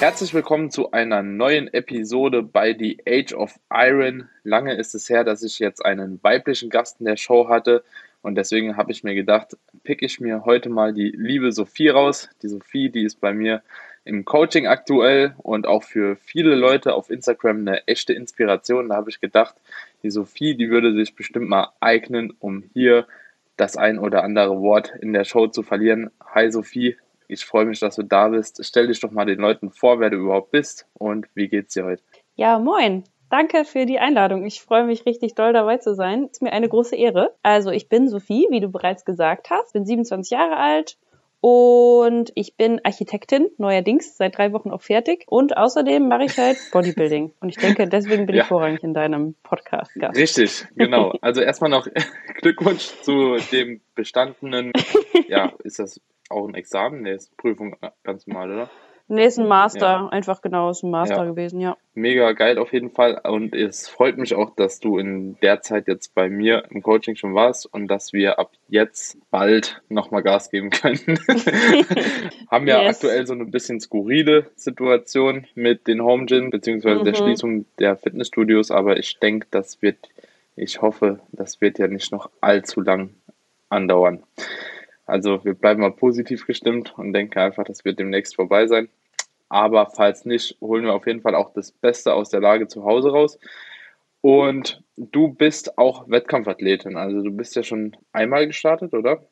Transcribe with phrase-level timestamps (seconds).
[0.00, 4.30] Herzlich willkommen zu einer neuen Episode bei The Age of Iron.
[4.44, 7.84] Lange ist es her, dass ich jetzt einen weiblichen Gast in der Show hatte
[8.24, 12.30] und deswegen habe ich mir gedacht, pick ich mir heute mal die liebe Sophie raus.
[12.40, 13.62] Die Sophie, die ist bei mir
[14.06, 18.88] im Coaching aktuell und auch für viele Leute auf Instagram eine echte Inspiration.
[18.88, 19.54] Da habe ich gedacht,
[20.02, 23.06] die Sophie, die würde sich bestimmt mal eignen, um hier
[23.58, 26.10] das ein oder andere Wort in der Show zu verlieren.
[26.34, 26.96] Hi Sophie,
[27.28, 28.64] ich freue mich, dass du da bist.
[28.64, 31.84] Stell dich doch mal den Leuten vor, wer du überhaupt bist und wie geht's dir
[31.84, 32.02] heute?
[32.36, 33.04] Ja, moin.
[33.34, 34.46] Danke für die Einladung.
[34.46, 36.28] Ich freue mich richtig doll dabei zu sein.
[36.30, 37.34] Ist mir eine große Ehre.
[37.42, 40.96] Also ich bin Sophie, wie du bereits gesagt hast, bin 27 Jahre alt
[41.40, 45.24] und ich bin Architektin, neuerdings, seit drei Wochen auch fertig.
[45.26, 47.32] Und außerdem mache ich halt Bodybuilding.
[47.40, 48.42] Und ich denke, deswegen bin ja.
[48.42, 49.90] ich vorrangig in deinem Podcast.
[49.96, 50.14] -Gast.
[50.14, 51.12] Richtig, genau.
[51.20, 51.88] Also erstmal noch
[52.40, 54.70] Glückwunsch zu dem bestandenen,
[55.26, 57.02] ja, ist das auch ein Examen?
[57.02, 58.70] Nee, ist Prüfung ganz normal, oder?
[59.06, 59.86] Nee, ist ein Master.
[59.86, 60.08] Ja.
[60.08, 61.24] Einfach genau, ist ein Master ja.
[61.24, 61.76] gewesen, ja.
[61.92, 63.20] Mega geil auf jeden Fall.
[63.22, 67.14] Und es freut mich auch, dass du in der Zeit jetzt bei mir im Coaching
[67.14, 70.98] schon warst und dass wir ab jetzt bald nochmal Gas geben können.
[72.50, 72.96] Haben ja yes.
[72.96, 77.04] aktuell so eine bisschen skurrile Situation mit den Home Gym beziehungsweise mhm.
[77.04, 79.98] der Schließung der Fitnessstudios, aber ich denke, das wird,
[80.56, 83.10] ich hoffe, das wird ja nicht noch allzu lang
[83.68, 84.22] andauern.
[85.06, 88.88] Also wir bleiben mal positiv gestimmt und denken einfach, das wird demnächst vorbei sein.
[89.48, 92.84] Aber falls nicht, holen wir auf jeden Fall auch das Beste aus der Lage zu
[92.84, 93.38] Hause raus.
[94.20, 96.96] Und du bist auch Wettkampfathletin.
[96.96, 99.22] Also du bist ja schon einmal gestartet, oder?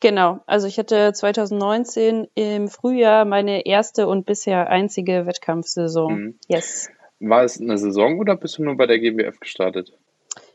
[0.00, 0.40] Genau.
[0.46, 6.14] Also ich hatte 2019 im Frühjahr meine erste und bisher einzige Wettkampfsaison.
[6.14, 6.38] Mhm.
[6.48, 6.88] Yes.
[7.18, 9.92] War es eine Saison oder bist du nur bei der GmbF gestartet?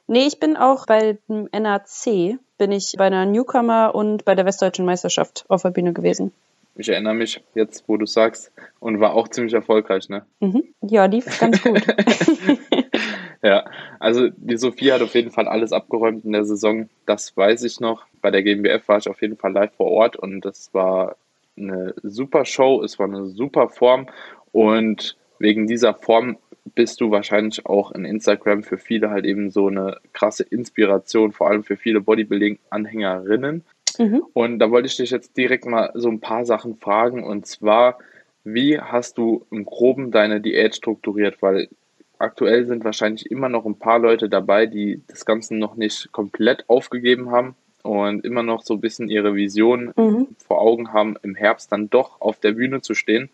[0.08, 4.46] Nee, ich bin auch bei dem NAC, bin ich bei einer Newcomer und bei der
[4.46, 6.32] Westdeutschen Meisterschaft auf der Bühne gewesen.
[6.78, 10.26] Ich erinnere mich jetzt, wo du sagst, und war auch ziemlich erfolgreich, ne?
[10.42, 10.64] Mhm.
[10.82, 11.82] Ja, lief ganz gut.
[13.42, 13.66] ja,
[14.00, 17.80] also die Sophie hat auf jeden Fall alles abgeräumt in der Saison, das weiß ich
[17.80, 18.06] noch.
[18.22, 21.16] Bei der GmbF war ich auf jeden Fall live vor Ort und das war
[21.58, 24.08] eine super Show, es war eine super Form
[24.52, 26.38] und wegen dieser Form
[26.74, 31.48] bist du wahrscheinlich auch in Instagram für viele halt eben so eine krasse Inspiration, vor
[31.48, 33.64] allem für viele Bodybuilding-Anhängerinnen.
[34.00, 34.24] Mhm.
[34.34, 37.24] Und da wollte ich dich jetzt direkt mal so ein paar Sachen fragen.
[37.24, 38.00] Und zwar,
[38.44, 41.42] wie hast du im Groben deine Diät strukturiert?
[41.42, 41.70] Weil
[42.18, 46.66] aktuell sind wahrscheinlich immer noch ein paar Leute dabei, die das Ganze noch nicht komplett
[46.68, 50.28] aufgegeben haben und immer noch so ein bisschen ihre Vision mhm.
[50.40, 53.30] vor Augen haben, im Herbst dann doch auf der Bühne zu stehen.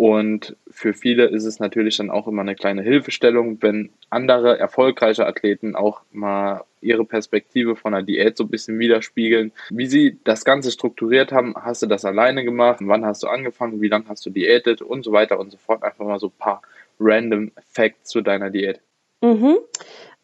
[0.00, 5.26] Und für viele ist es natürlich dann auch immer eine kleine Hilfestellung, wenn andere erfolgreiche
[5.26, 9.52] Athleten auch mal ihre Perspektive von der Diät so ein bisschen widerspiegeln.
[9.68, 12.78] Wie sie das Ganze strukturiert haben, hast du das alleine gemacht?
[12.80, 13.82] Wann hast du angefangen?
[13.82, 14.80] Wie lange hast du diätet?
[14.80, 15.82] Und so weiter und so fort.
[15.82, 16.62] Einfach mal so ein paar
[16.98, 18.80] random Facts zu deiner Diät.
[19.20, 19.58] Mhm.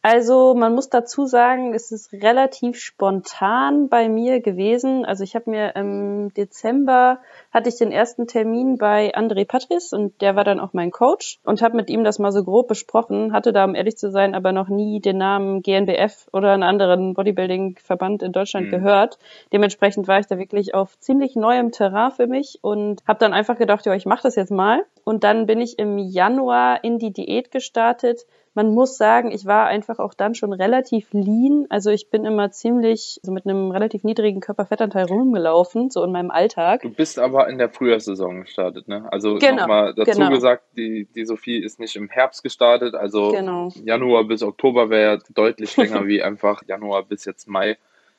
[0.08, 5.04] Also man muss dazu sagen, es ist relativ spontan bei mir gewesen.
[5.04, 7.18] Also ich habe mir im Dezember
[7.50, 11.40] hatte ich den ersten Termin bei André Patris und der war dann auch mein Coach
[11.44, 14.36] und habe mit ihm das mal so grob besprochen, hatte da, um ehrlich zu sein,
[14.36, 18.70] aber noch nie den Namen GNBF oder einen anderen Bodybuilding-Verband in Deutschland mhm.
[18.70, 19.18] gehört.
[19.52, 23.58] Dementsprechend war ich da wirklich auf ziemlich neuem Terrain für mich und habe dann einfach
[23.58, 24.84] gedacht, ja, ich mache das jetzt mal.
[25.06, 29.66] Und dann bin ich im Januar in die Diät gestartet man muss sagen, ich war
[29.66, 31.66] einfach auch dann schon relativ lean.
[31.68, 36.30] Also ich bin immer ziemlich so mit einem relativ niedrigen Körperfettanteil rumgelaufen, so in meinem
[36.30, 36.80] Alltag.
[36.80, 39.06] Du bist aber in der Frühjahrssaison gestartet, ne?
[39.12, 40.30] Also genau, nochmal dazu genau.
[40.30, 43.68] gesagt, die, die Sophie ist nicht im Herbst gestartet, also genau.
[43.84, 47.76] Januar bis Oktober wäre deutlich länger wie einfach Januar bis jetzt Mai.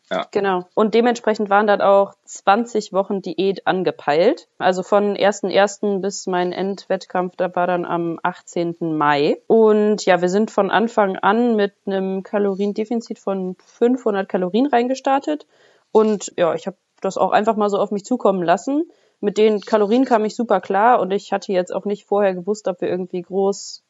[0.09, 0.25] Ja.
[0.31, 0.65] Genau.
[0.73, 4.47] Und dementsprechend waren dann auch 20 Wochen Diät angepeilt.
[4.57, 5.99] Also von 1.1.
[6.01, 8.77] bis mein Endwettkampf, da war dann am 18.
[8.79, 9.41] Mai.
[9.47, 15.45] Und ja, wir sind von Anfang an mit einem Kaloriendefizit von 500 Kalorien reingestartet.
[15.91, 18.89] Und ja, ich habe das auch einfach mal so auf mich zukommen lassen.
[19.19, 22.67] Mit den Kalorien kam ich super klar und ich hatte jetzt auch nicht vorher gewusst,
[22.67, 23.83] ob wir irgendwie groß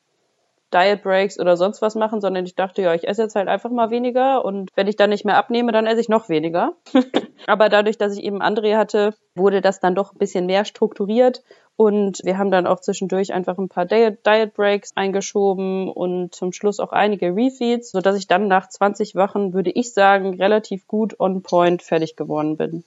[0.74, 3.70] Diet Breaks oder sonst was machen, sondern ich dachte, ja, ich esse jetzt halt einfach
[3.70, 6.74] mal weniger und wenn ich dann nicht mehr abnehme, dann esse ich noch weniger.
[7.48, 11.42] Aber dadurch, dass ich eben André hatte, wurde das dann doch ein bisschen mehr strukturiert
[11.78, 16.80] und wir haben dann auch zwischendurch einfach ein paar Diet Breaks eingeschoben und zum Schluss
[16.80, 21.44] auch einige Refeeds, sodass ich dann nach 20 Wochen, würde ich sagen, relativ gut on
[21.44, 22.84] point fertig geworden bin.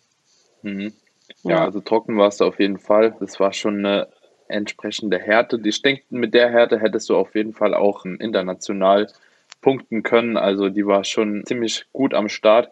[0.63, 0.93] Mhm.
[1.45, 3.17] Ja, ja, also trocken warst du auf jeden Fall.
[3.21, 4.09] Das war schon eine
[4.51, 5.61] entsprechende Härte.
[5.65, 9.09] Ich denke, mit der Härte hättest du auf jeden Fall auch international
[9.61, 10.37] punkten können.
[10.37, 12.71] Also die war schon ziemlich gut am Start.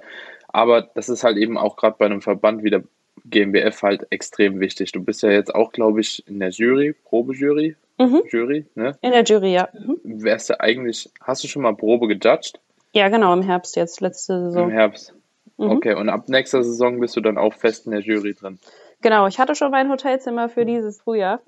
[0.48, 2.82] Aber das ist halt eben auch gerade bei einem Verband wie der
[3.25, 4.92] GmbF halt extrem wichtig.
[4.92, 7.76] Du bist ja jetzt auch, glaube ich, in der Jury, Probejury.
[7.98, 8.22] Mhm.
[8.30, 8.96] Jury, ne?
[9.02, 9.69] In der Jury, ja.
[9.72, 10.22] Mhm.
[10.22, 12.60] Wärst du eigentlich, hast du schon mal Probe gejudged?
[12.92, 14.70] Ja, genau, im Herbst jetzt, letzte Saison.
[14.70, 15.12] Im Herbst.
[15.56, 15.70] Mhm.
[15.70, 18.58] Okay, und ab nächster Saison bist du dann auch fest in der Jury drin.
[19.00, 21.40] Genau, ich hatte schon mein Hotelzimmer für dieses Frühjahr.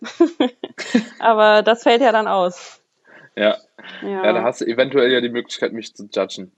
[1.19, 2.81] Aber das fällt ja dann aus.
[3.37, 3.57] Ja.
[4.03, 4.25] ja.
[4.25, 6.53] Ja, da hast du eventuell ja die Möglichkeit, mich zu judgen.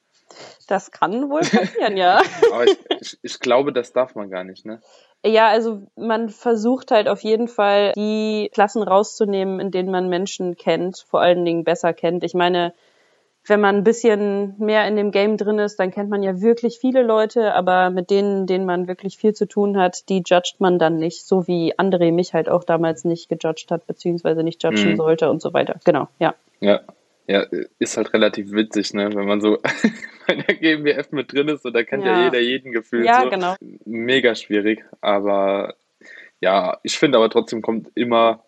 [0.68, 2.20] Das kann wohl passieren, ja.
[2.52, 4.80] Aber ich, ich, ich, glaube, das darf man gar nicht, ne?
[5.24, 10.56] Ja, also man versucht halt auf jeden Fall, die Klassen rauszunehmen, in denen man Menschen
[10.56, 12.24] kennt, vor allen Dingen besser kennt.
[12.24, 12.74] Ich meine,
[13.44, 16.78] wenn man ein bisschen mehr in dem Game drin ist, dann kennt man ja wirklich
[16.78, 20.78] viele Leute, aber mit denen, denen man wirklich viel zu tun hat, die judgt man
[20.78, 24.92] dann nicht, so wie André mich halt auch damals nicht gejudged hat, beziehungsweise nicht judgen
[24.92, 24.96] mhm.
[24.96, 25.80] sollte und so weiter.
[25.84, 26.34] Genau, ja.
[26.60, 26.80] Ja,
[27.26, 27.44] ja,
[27.78, 29.10] ist halt relativ witzig, ne?
[29.12, 29.58] wenn man so
[30.26, 33.06] bei der GmbF mit drin ist und da kennt ja, ja jeder jeden gefühlt.
[33.06, 33.30] Ja, so.
[33.30, 33.56] genau.
[33.84, 35.74] Mega schwierig, aber
[36.40, 38.44] ja, ich finde aber trotzdem kommt immer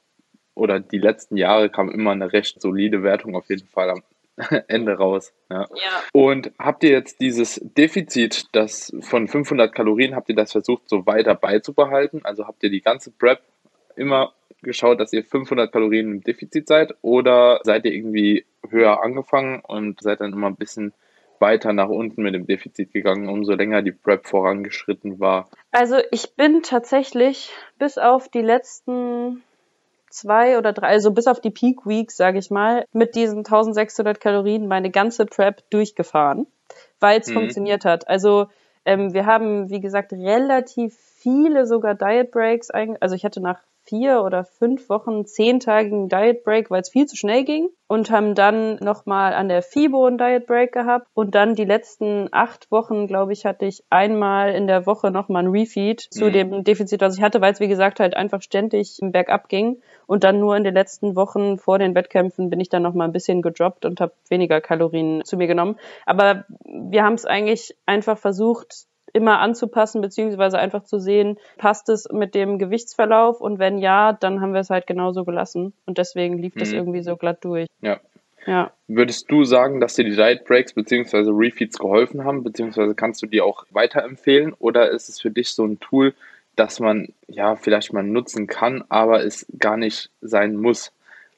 [0.55, 3.91] oder die letzten Jahre kam immer eine recht solide Wertung auf jeden Fall
[4.69, 5.33] Ende raus.
[5.51, 5.67] Ja.
[5.75, 6.03] ja.
[6.13, 11.07] Und habt ihr jetzt dieses Defizit, das von 500 Kalorien, habt ihr das versucht so
[11.07, 12.25] weiter beizubehalten?
[12.25, 13.41] Also habt ihr die ganze Prep
[13.97, 14.33] immer
[14.63, 20.01] geschaut, dass ihr 500 Kalorien im Defizit seid oder seid ihr irgendwie höher angefangen und
[20.03, 20.93] seid dann immer ein bisschen
[21.39, 25.49] weiter nach unten mit dem Defizit gegangen, umso länger die Prep vorangeschritten war?
[25.71, 29.43] Also ich bin tatsächlich bis auf die letzten
[30.15, 34.21] zwei oder drei, also bis auf die Peak Weeks, sage ich mal, mit diesen 1600
[34.21, 36.47] Kalorien meine ganze Prep durchgefahren,
[37.01, 37.35] weil es mhm.
[37.35, 38.09] funktioniert hat.
[38.09, 38.47] Also
[38.85, 42.71] ähm, wir haben, wie gesagt, relativ viele sogar Diet Breaks.
[42.71, 47.17] Also ich hatte nach vier oder fünf Wochen zehntagigen Diet Break, weil es viel zu
[47.17, 51.55] schnell ging und haben dann nochmal an der FIBO einen Diet Break gehabt und dann
[51.55, 56.09] die letzten acht Wochen, glaube ich, hatte ich einmal in der Woche nochmal ein Refeed
[56.11, 56.19] mhm.
[56.19, 59.49] zu dem Defizit, was ich hatte, weil es wie gesagt halt einfach ständig im Bergab
[59.49, 63.09] ging und dann nur in den letzten Wochen vor den Wettkämpfen bin ich dann nochmal
[63.09, 65.77] ein bisschen gedroppt und habe weniger Kalorien zu mir genommen.
[66.07, 72.07] Aber wir haben es eigentlich einfach versucht, immer anzupassen, beziehungsweise einfach zu sehen, passt es
[72.13, 75.73] mit dem Gewichtsverlauf und wenn ja, dann haben wir es halt genauso gelassen.
[75.87, 76.61] Und deswegen lief mhm.
[76.61, 77.69] das irgendwie so glatt durch.
[77.81, 78.01] Ja.
[78.47, 78.73] Ja.
[78.89, 81.31] Würdest du sagen, dass dir die Diet Breaks bzw.
[81.31, 85.65] Refeeds geholfen haben, beziehungsweise kannst du die auch weiterempfehlen oder ist es für dich so
[85.65, 86.13] ein Tool,
[86.57, 90.93] das man ja vielleicht mal nutzen kann, aber es gar nicht sein muss?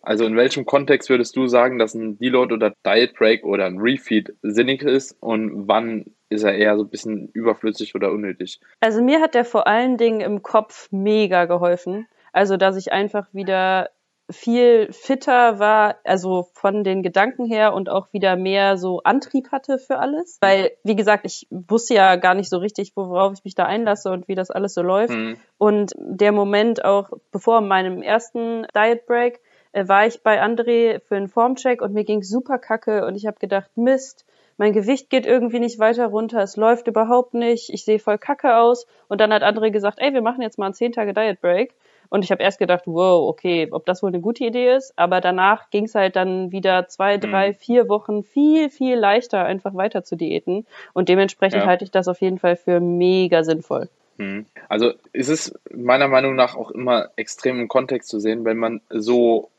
[0.07, 3.79] Also in welchem Kontext würdest du sagen, dass ein Deload oder Diet Break oder ein
[3.79, 8.61] Refeed sinnig ist und wann ist er eher so ein bisschen überflüssig oder unnötig.
[8.79, 12.07] Also mir hat der vor allen Dingen im Kopf mega geholfen.
[12.33, 13.91] Also dass ich einfach wieder
[14.31, 19.79] viel fitter war, also von den Gedanken her und auch wieder mehr so Antrieb hatte
[19.79, 20.39] für alles.
[20.41, 24.11] Weil, wie gesagt, ich wusste ja gar nicht so richtig, worauf ich mich da einlasse
[24.11, 25.15] und wie das alles so läuft.
[25.15, 25.37] Mhm.
[25.59, 29.41] Und der Moment auch bevor meinem ersten Diet Break
[29.85, 33.39] war ich bei André für einen Formcheck und mir ging super kacke und ich habe
[33.39, 34.25] gedacht, Mist,
[34.59, 38.57] mein Gewicht geht irgendwie nicht weiter runter, es läuft überhaupt nicht, ich sehe voll kacke
[38.57, 38.87] aus.
[39.09, 41.75] Und dann hat André gesagt, ey, wir machen jetzt mal einen 10 Tage Diet Break.
[42.09, 44.93] Und ich habe erst gedacht, wow, okay, ob das wohl eine gute Idee ist.
[44.97, 47.21] Aber danach ging es halt dann wieder zwei, mhm.
[47.21, 50.67] drei, vier Wochen viel, viel leichter, einfach weiter zu diäten.
[50.93, 51.67] Und dementsprechend ja.
[51.67, 53.89] halte ich das auf jeden Fall für mega sinnvoll.
[54.19, 54.47] Mhm.
[54.69, 58.81] Also ist es meiner Meinung nach auch immer extrem im Kontext zu sehen, wenn man
[58.89, 59.51] so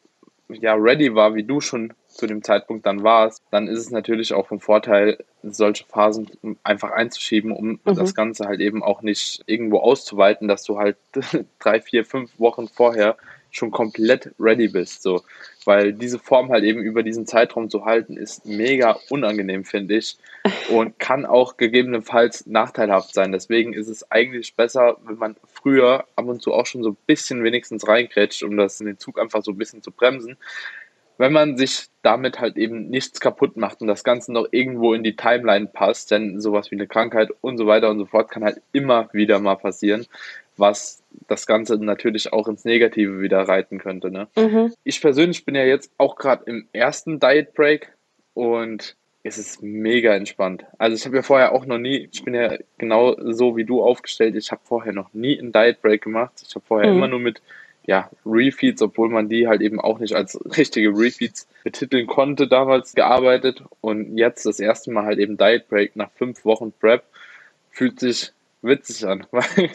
[0.50, 4.34] ja ready war, wie du schon zu dem Zeitpunkt dann warst, dann ist es natürlich
[4.34, 6.30] auch vom Vorteil, solche Phasen
[6.63, 7.80] einfach einzuschieben, um mhm.
[7.84, 10.98] das Ganze halt eben auch nicht irgendwo auszuweiten, dass du halt
[11.60, 13.18] drei, vier, fünf Wochen vorher
[13.51, 15.01] schon komplett ready bist.
[15.01, 15.24] So.
[15.66, 20.18] Weil diese Form halt eben über diesen Zeitraum zu halten, ist mega unangenehm, finde ich.
[20.70, 23.32] Und kann auch gegebenenfalls nachteilhaft sein.
[23.32, 26.98] Deswegen ist es eigentlich besser, wenn man früher ab und zu auch schon so ein
[27.06, 30.38] bisschen wenigstens reingrätscht, um das in den Zug einfach so ein bisschen zu bremsen
[31.18, 35.04] wenn man sich damit halt eben nichts kaputt macht und das Ganze noch irgendwo in
[35.04, 38.44] die Timeline passt, denn sowas wie eine Krankheit und so weiter und so fort kann
[38.44, 40.06] halt immer wieder mal passieren,
[40.58, 44.12] was das Ganze natürlich auch ins Negative wieder reiten könnte.
[44.12, 44.27] Ne?
[44.36, 44.74] Mhm.
[44.83, 47.91] Ich persönlich bin ja jetzt auch gerade im ersten Diet Break
[48.33, 50.65] und es ist mega entspannt.
[50.77, 53.83] Also ich habe ja vorher auch noch nie, ich bin ja genau so wie du
[53.83, 56.33] aufgestellt, ich habe vorher noch nie einen Diet Break gemacht.
[56.47, 56.97] Ich habe vorher mhm.
[56.97, 57.41] immer nur mit
[57.86, 62.93] ja, Refeeds, obwohl man die halt eben auch nicht als richtige Refeeds betiteln konnte, damals
[62.93, 67.03] gearbeitet und jetzt das erste Mal halt eben Diet Break nach fünf Wochen Prep
[67.71, 69.25] fühlt sich witzig an.
[69.31, 69.69] Weil,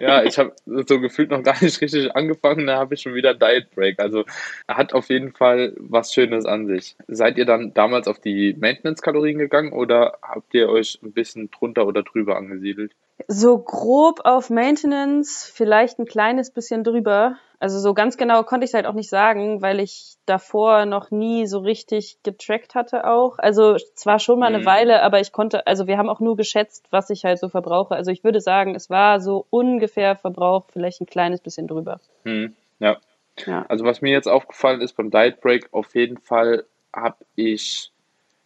[0.00, 3.34] ja, ich habe so gefühlt noch gar nicht richtig angefangen, da habe ich schon wieder
[3.34, 4.00] Diet Break.
[4.00, 4.24] Also
[4.66, 6.96] hat auf jeden Fall was Schönes an sich.
[7.06, 11.86] Seid ihr dann damals auf die Maintenance-Kalorien gegangen oder habt ihr euch ein bisschen drunter
[11.86, 12.92] oder drüber angesiedelt?
[13.26, 17.36] So grob auf Maintenance, vielleicht ein kleines bisschen drüber.
[17.60, 21.10] Also so ganz genau konnte ich es halt auch nicht sagen, weil ich davor noch
[21.10, 23.38] nie so richtig getrackt hatte auch.
[23.38, 24.66] Also zwar schon mal eine mhm.
[24.66, 27.96] Weile, aber ich konnte, also wir haben auch nur geschätzt, was ich halt so verbrauche.
[27.96, 32.00] Also ich würde sagen, es war so ungefähr Verbrauch vielleicht ein kleines bisschen drüber.
[32.22, 32.54] Mhm.
[32.78, 32.98] Ja.
[33.44, 33.66] ja.
[33.68, 37.90] Also was mir jetzt aufgefallen ist beim Diet Break, auf jeden Fall habe ich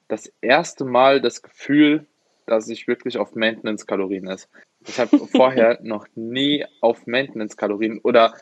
[0.09, 2.07] das erste Mal das Gefühl,
[2.47, 4.49] dass ich wirklich auf Maintenance-Kalorien ist.
[4.87, 8.35] Ich habe vorher noch nie auf Maintenance-Kalorien oder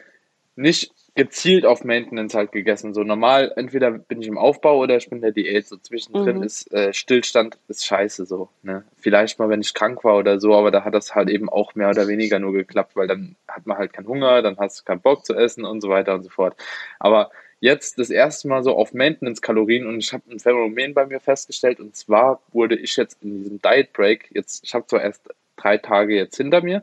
[0.57, 2.95] nicht gezielt auf Maintenance halt gegessen.
[2.95, 5.66] So normal, entweder bin ich im Aufbau oder ich bin in der Diät.
[5.66, 6.42] So zwischendrin mhm.
[6.42, 8.49] ist äh, Stillstand ist scheiße so.
[8.62, 8.85] Ne?
[8.97, 11.75] Vielleicht mal, wenn ich krank war oder so, aber da hat das halt eben auch
[11.75, 14.85] mehr oder weniger nur geklappt, weil dann hat man halt keinen Hunger, dann hast du
[14.85, 16.57] keinen Bock zu essen und so weiter und so fort.
[16.99, 17.30] Aber
[17.61, 21.79] jetzt das erste Mal so auf Maintenance-Kalorien und ich habe ein Phänomen bei mir festgestellt
[21.79, 25.79] und zwar wurde ich jetzt in diesem Diet Break, jetzt, ich habe zwar erst drei
[25.79, 26.83] Tage jetzt hinter mir,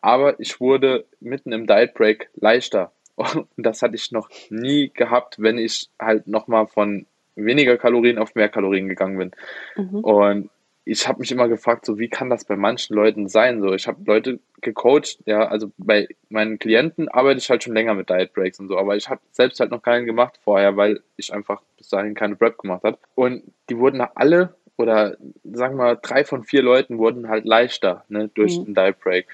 [0.00, 5.40] aber ich wurde mitten im Diet Break leichter und das hatte ich noch nie gehabt,
[5.40, 7.06] wenn ich halt nochmal von
[7.36, 9.30] weniger Kalorien auf mehr Kalorien gegangen bin.
[9.76, 10.00] Mhm.
[10.00, 10.50] Und
[10.88, 13.60] ich habe mich immer gefragt, so wie kann das bei manchen Leuten sein?
[13.60, 17.94] So, ich habe Leute gecoacht, ja, also bei meinen Klienten arbeite ich halt schon länger
[17.94, 21.02] mit Diet Breaks und so, aber ich habe selbst halt noch keinen gemacht vorher, weil
[21.16, 22.98] ich einfach bis dahin keine Prep gemacht habe.
[23.14, 28.30] Und die wurden alle oder sagen wir drei von vier Leuten wurden halt leichter ne,
[28.32, 28.66] durch mhm.
[28.66, 29.26] den Diet Break.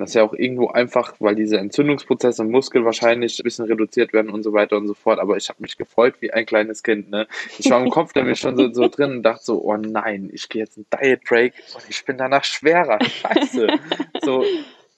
[0.00, 4.12] Das ist ja auch irgendwo einfach, weil diese Entzündungsprozesse im Muskel wahrscheinlich ein bisschen reduziert
[4.12, 5.18] werden und so weiter und so fort.
[5.18, 7.10] Aber ich habe mich gefreut wie ein kleines Kind.
[7.10, 7.26] Ne?
[7.58, 10.48] Ich war im Kopf nämlich schon so, so drin und dachte so, oh nein, ich
[10.48, 12.98] gehe jetzt einen Diet Break und ich bin danach schwerer.
[13.02, 13.68] Scheiße.
[14.22, 14.44] So,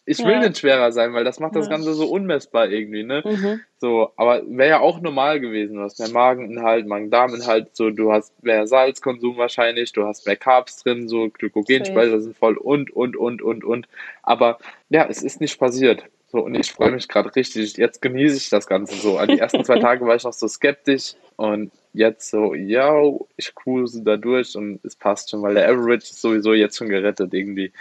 [0.04, 0.40] ich will ja.
[0.40, 3.22] nicht schwerer sein, weil das macht das Ganze so unmessbar irgendwie, ne?
[3.24, 3.60] Mhm.
[3.78, 5.76] So, aber wäre ja auch normal gewesen.
[5.76, 10.82] Du hast mehr Mageninhalt, Magen-Darm-Inhalt, so, du hast mehr Salzkonsum wahrscheinlich, du hast mehr Carbs
[10.82, 13.86] drin, so Glykogenspeicher sind voll und, und, und, und, und.
[14.22, 16.04] Aber ja, es ist nicht passiert.
[16.32, 17.76] So, und ich freue mich gerade richtig.
[17.76, 19.18] Jetzt genieße ich das Ganze so.
[19.18, 23.02] An die ersten zwei Tage war ich noch so skeptisch und jetzt so, ja,
[23.36, 26.88] ich cruise da durch und es passt schon, weil der Average ist sowieso jetzt schon
[26.88, 27.72] gerettet irgendwie.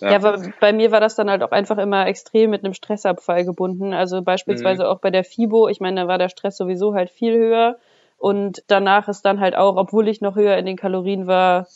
[0.00, 0.10] Ja.
[0.10, 3.44] ja, aber bei mir war das dann halt auch einfach immer extrem mit einem Stressabfall
[3.44, 3.92] gebunden.
[3.92, 4.88] Also beispielsweise mhm.
[4.88, 7.78] auch bei der FIBO, ich meine, da war der Stress sowieso halt viel höher.
[8.18, 11.66] Und danach ist dann halt auch, obwohl ich noch höher in den Kalorien war,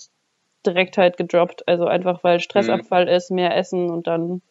[0.67, 1.67] direkt halt gedroppt.
[1.69, 3.11] Also einfach, weil Stressabfall mhm.
[3.11, 4.43] ist, mehr Essen und dann.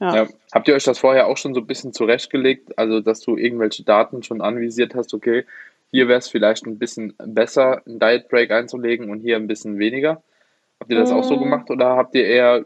[0.00, 0.14] Ja.
[0.14, 0.26] ja.
[0.52, 2.78] Habt ihr euch das vorher auch schon so ein bisschen zurechtgelegt?
[2.78, 5.44] Also, dass du irgendwelche Daten schon anvisiert hast, okay,
[5.90, 9.78] hier wäre es vielleicht ein bisschen besser, einen Diet Break einzulegen und hier ein bisschen
[9.78, 10.22] weniger?
[10.80, 11.40] Habt ihr das auch so mm.
[11.40, 12.64] gemacht oder habt ihr eher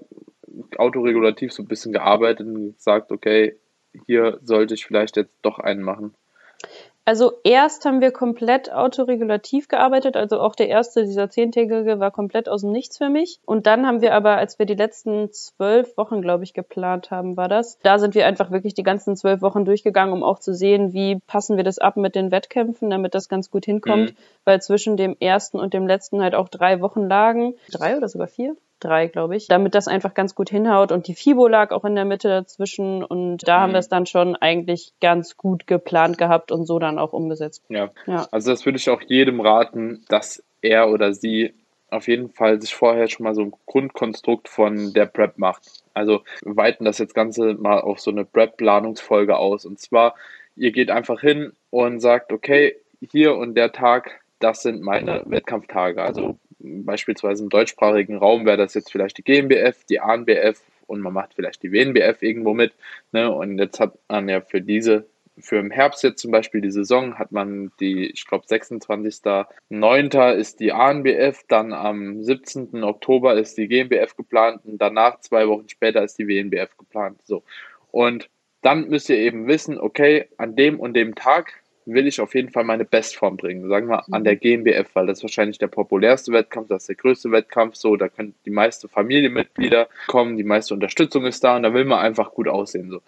[0.78, 3.56] autoregulativ so ein bisschen gearbeitet und gesagt, okay,
[4.06, 6.14] hier sollte ich vielleicht jetzt doch einen machen?
[7.06, 12.48] Also erst haben wir komplett autoregulativ gearbeitet, also auch der erste, dieser zehntägige, war komplett
[12.48, 13.40] aus dem Nichts für mich.
[13.44, 17.36] Und dann haben wir aber, als wir die letzten zwölf Wochen, glaube ich, geplant haben,
[17.36, 20.54] war das, da sind wir einfach wirklich die ganzen zwölf Wochen durchgegangen, um auch zu
[20.54, 24.16] sehen, wie passen wir das ab mit den Wettkämpfen, damit das ganz gut hinkommt, mhm.
[24.44, 27.54] weil zwischen dem ersten und dem letzten halt auch drei Wochen lagen.
[27.70, 28.56] Drei oder sogar vier?
[28.84, 30.92] Drei, glaube ich, damit das einfach ganz gut hinhaut.
[30.92, 33.62] Und die FIBO lag auch in der Mitte dazwischen und da mhm.
[33.62, 37.64] haben wir es dann schon eigentlich ganz gut geplant gehabt und so dann auch umgesetzt.
[37.68, 37.90] Ja.
[38.06, 38.26] ja.
[38.30, 41.54] Also das würde ich auch jedem raten, dass er oder sie
[41.94, 45.84] auf jeden Fall sich vorher schon mal so ein Grundkonstrukt von der Prep macht.
[45.94, 49.64] Also wir weiten das jetzt Ganze mal auf so eine Prep-Planungsfolge aus.
[49.64, 50.14] Und zwar,
[50.56, 56.02] ihr geht einfach hin und sagt, okay, hier und der Tag, das sind meine Wettkampftage.
[56.02, 61.12] Also beispielsweise im deutschsprachigen Raum wäre das jetzt vielleicht die GmbF, die ANBF und man
[61.12, 62.72] macht vielleicht die WNBF irgendwo mit.
[63.12, 63.30] Ne?
[63.30, 65.06] Und jetzt hat man ja für diese,
[65.38, 70.32] für im Herbst jetzt zum Beispiel die Saison, hat man die, ich glaube 26.09.
[70.32, 72.84] ist die ANBF, dann am 17.
[72.84, 77.20] Oktober ist die GmbF geplant und danach zwei Wochen später ist die WNBF geplant.
[77.24, 77.42] So.
[77.90, 78.28] Und
[78.62, 82.50] dann müsst ihr eben wissen, okay, an dem und dem Tag will ich auf jeden
[82.50, 83.68] Fall meine Bestform bringen.
[83.68, 86.96] Sagen wir an der GmbF, weil das ist wahrscheinlich der populärste Wettkampf, das ist der
[86.96, 91.62] größte Wettkampf, so, da können die meisten Familienmitglieder kommen, die meiste Unterstützung ist da und
[91.62, 93.02] da will man einfach gut aussehen, so.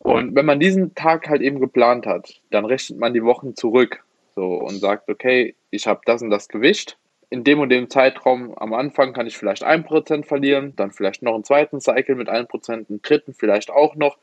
[0.00, 4.04] Und wenn man diesen Tag halt eben geplant hat, dann rechnet man die Wochen zurück,
[4.34, 6.96] so, und sagt, okay, ich habe das und das Gewicht.
[7.30, 11.22] In dem und dem Zeitraum am Anfang kann ich vielleicht ein Prozent verlieren, dann vielleicht
[11.22, 14.16] noch einen zweiten Cycle mit 1%, einen dritten vielleicht auch noch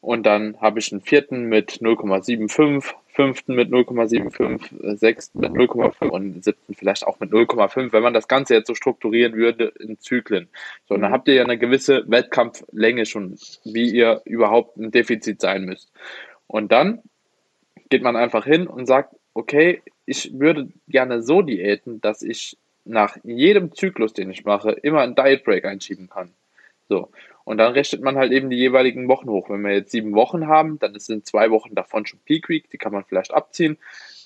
[0.00, 6.44] und dann habe ich einen vierten mit 0,75, fünften mit 0,75, sechsten mit 0,5 und
[6.44, 10.48] siebten vielleicht auch mit 0,5, wenn man das Ganze jetzt so strukturieren würde in Zyklen.
[10.88, 11.14] So, dann mhm.
[11.14, 15.90] habt ihr ja eine gewisse Wettkampflänge schon, wie ihr überhaupt ein Defizit sein müsst.
[16.46, 17.02] Und dann
[17.88, 23.16] geht man einfach hin und sagt, okay, ich würde gerne so diäten, dass ich nach
[23.24, 26.30] jedem Zyklus, den ich mache, immer einen Diet Break einschieben kann.
[26.88, 27.10] So.
[27.48, 29.48] Und dann rechnet man halt eben die jeweiligen Wochen hoch.
[29.48, 32.76] Wenn wir jetzt sieben Wochen haben, dann sind zwei Wochen davon schon Peak Week, die
[32.76, 33.78] kann man vielleicht abziehen.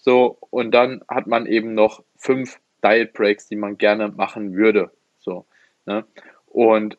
[0.03, 4.91] So, und dann hat man eben noch fünf Diet Breaks, die man gerne machen würde.
[5.21, 5.47] So,
[5.87, 6.05] ne?
[6.47, 6.99] Und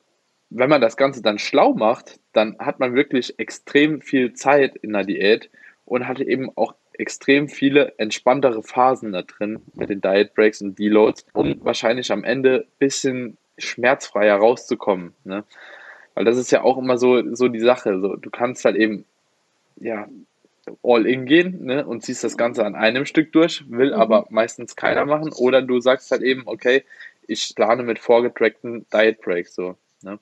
[0.49, 4.93] wenn man das Ganze dann schlau macht, dann hat man wirklich extrem viel Zeit in
[4.93, 5.49] der Diät
[5.83, 10.79] und hat eben auch extrem viele entspanntere Phasen da drin mit den Diet Breaks und
[10.79, 15.13] Deloads, um wahrscheinlich am Ende ein bisschen schmerzfreier rauszukommen.
[15.25, 15.43] Ne?
[16.15, 17.99] Weil das ist ja auch immer so, so die Sache.
[17.99, 19.05] So, du kannst halt eben,
[19.77, 20.07] ja,
[20.81, 23.99] all in gehen ne, und ziehst das Ganze an einem Stück durch, will mhm.
[23.99, 25.33] aber meistens keiner machen.
[25.33, 26.83] Oder du sagst halt eben, okay,
[27.27, 29.75] ich plane mit vorgetrackten Diet Breaks so.
[30.01, 30.19] Ne?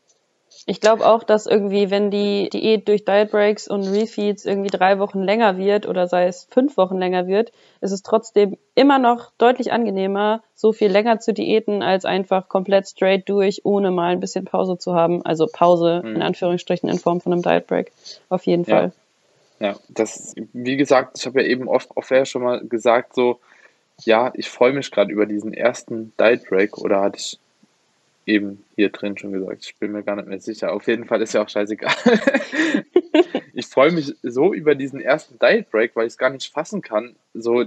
[0.66, 5.00] Ich glaube auch, dass irgendwie, wenn die Diät durch Diet Breaks und Refeeds irgendwie drei
[5.00, 9.32] Wochen länger wird oder sei es fünf Wochen länger wird, ist es trotzdem immer noch
[9.38, 14.20] deutlich angenehmer, so viel länger zu diäten, als einfach komplett straight durch, ohne mal ein
[14.20, 15.26] bisschen Pause zu haben.
[15.26, 16.16] Also Pause mhm.
[16.18, 17.92] in Anführungsstrichen in Form von einem Diet Break.
[18.30, 18.76] Auf jeden ja.
[18.76, 18.92] Fall.
[19.60, 23.40] Ja, das, wie gesagt, ich habe ja eben oft auf ja schon mal gesagt, so,
[24.04, 27.40] ja, ich freue mich gerade über diesen ersten Diet Break oder hatte ich
[28.32, 29.64] eben hier drin schon gesagt.
[29.66, 30.74] Ich bin mir gar nicht mehr sicher.
[30.74, 31.94] Auf jeden Fall ist ja auch scheißegal.
[33.54, 36.82] ich freue mich so über diesen ersten Diet Break, weil ich es gar nicht fassen
[36.82, 37.16] kann.
[37.34, 37.66] So,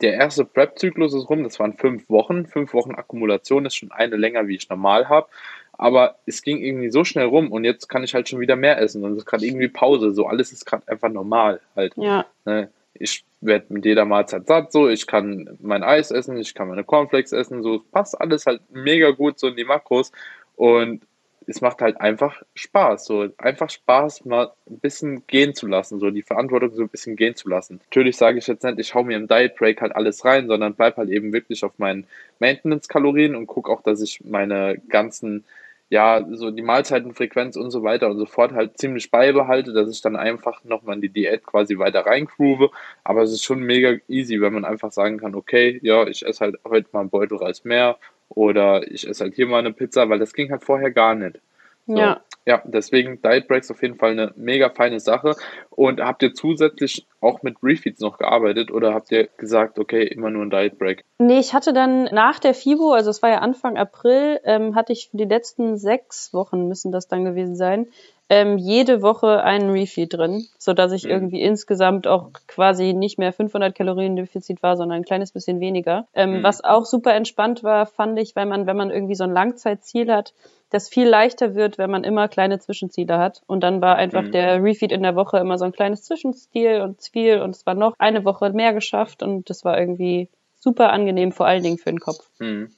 [0.00, 2.46] der erste Prep-Zyklus ist rum, das waren fünf Wochen.
[2.46, 5.28] Fünf Wochen Akkumulation ist schon eine länger, wie ich normal habe.
[5.72, 8.78] Aber es ging irgendwie so schnell rum und jetzt kann ich halt schon wieder mehr
[8.80, 10.12] essen und es ist gerade irgendwie Pause.
[10.12, 11.94] So alles ist gerade einfach normal halt.
[11.96, 12.26] Ja.
[12.44, 12.68] Ne?
[13.02, 16.84] Ich werde mit jeder Mahlzeit satt, so ich kann mein Eis essen, ich kann meine
[16.84, 20.12] Cornflakes essen, so passt alles halt mega gut so in die Makros
[20.54, 21.02] und
[21.46, 26.10] es macht halt einfach Spaß, so einfach Spaß, mal ein bisschen gehen zu lassen, so
[26.10, 27.80] die Verantwortung so ein bisschen gehen zu lassen.
[27.84, 30.74] Natürlich sage ich jetzt nicht, ich hau mir im Diet Break halt alles rein, sondern
[30.74, 32.06] bleib halt eben wirklich auf meinen
[32.38, 35.44] Maintenance-Kalorien und gucke auch, dass ich meine ganzen
[35.92, 40.00] ja, so die Mahlzeitenfrequenz und so weiter und so fort halt ziemlich beibehalte, dass ich
[40.00, 42.70] dann einfach nochmal in die Diät quasi weiter reingroove.
[43.04, 46.40] Aber es ist schon mega easy, wenn man einfach sagen kann, okay, ja, ich esse
[46.40, 47.98] halt heute mal einen Beutel Reis mehr
[48.30, 51.40] oder ich esse halt hier mal eine Pizza, weil das ging halt vorher gar nicht.
[51.86, 51.98] So.
[51.98, 52.22] Ja.
[52.44, 55.36] Ja, deswegen Diet Breaks auf jeden Fall eine mega feine Sache.
[55.70, 60.30] Und habt ihr zusätzlich auch mit Refeeds noch gearbeitet oder habt ihr gesagt, okay, immer
[60.30, 61.04] nur ein Diet Break?
[61.18, 64.92] Nee, ich hatte dann nach der FIBO, also es war ja Anfang April, ähm, hatte
[64.92, 67.86] ich für die letzten sechs Wochen, müssen das dann gewesen sein,
[68.32, 71.10] ähm, jede Woche einen Refeed drin, so dass ich mhm.
[71.10, 76.06] irgendwie insgesamt auch quasi nicht mehr 500 Kalorien Defizit war, sondern ein kleines bisschen weniger.
[76.14, 76.42] Ähm, mhm.
[76.42, 80.10] Was auch super entspannt war, fand ich, weil man, wenn man irgendwie so ein Langzeitziel
[80.10, 80.32] hat,
[80.70, 83.42] das viel leichter wird, wenn man immer kleine Zwischenziele hat.
[83.46, 84.32] Und dann war einfach mhm.
[84.32, 87.74] der Refeed in der Woche immer so ein kleines Zwischenziel und Ziel und es war
[87.74, 91.90] noch eine Woche mehr geschafft und das war irgendwie super angenehm, vor allen Dingen für
[91.90, 92.30] den Kopf.
[92.38, 92.70] Mhm.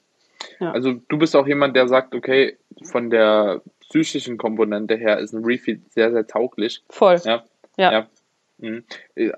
[0.59, 0.73] Ja.
[0.73, 5.45] Also du bist auch jemand, der sagt, okay, von der psychischen Komponente her ist ein
[5.45, 6.83] Refeed sehr, sehr tauglich.
[6.89, 7.21] Voll.
[7.25, 7.45] Ja.
[7.77, 7.93] ja.
[7.93, 8.09] ja.
[8.59, 8.85] Mhm.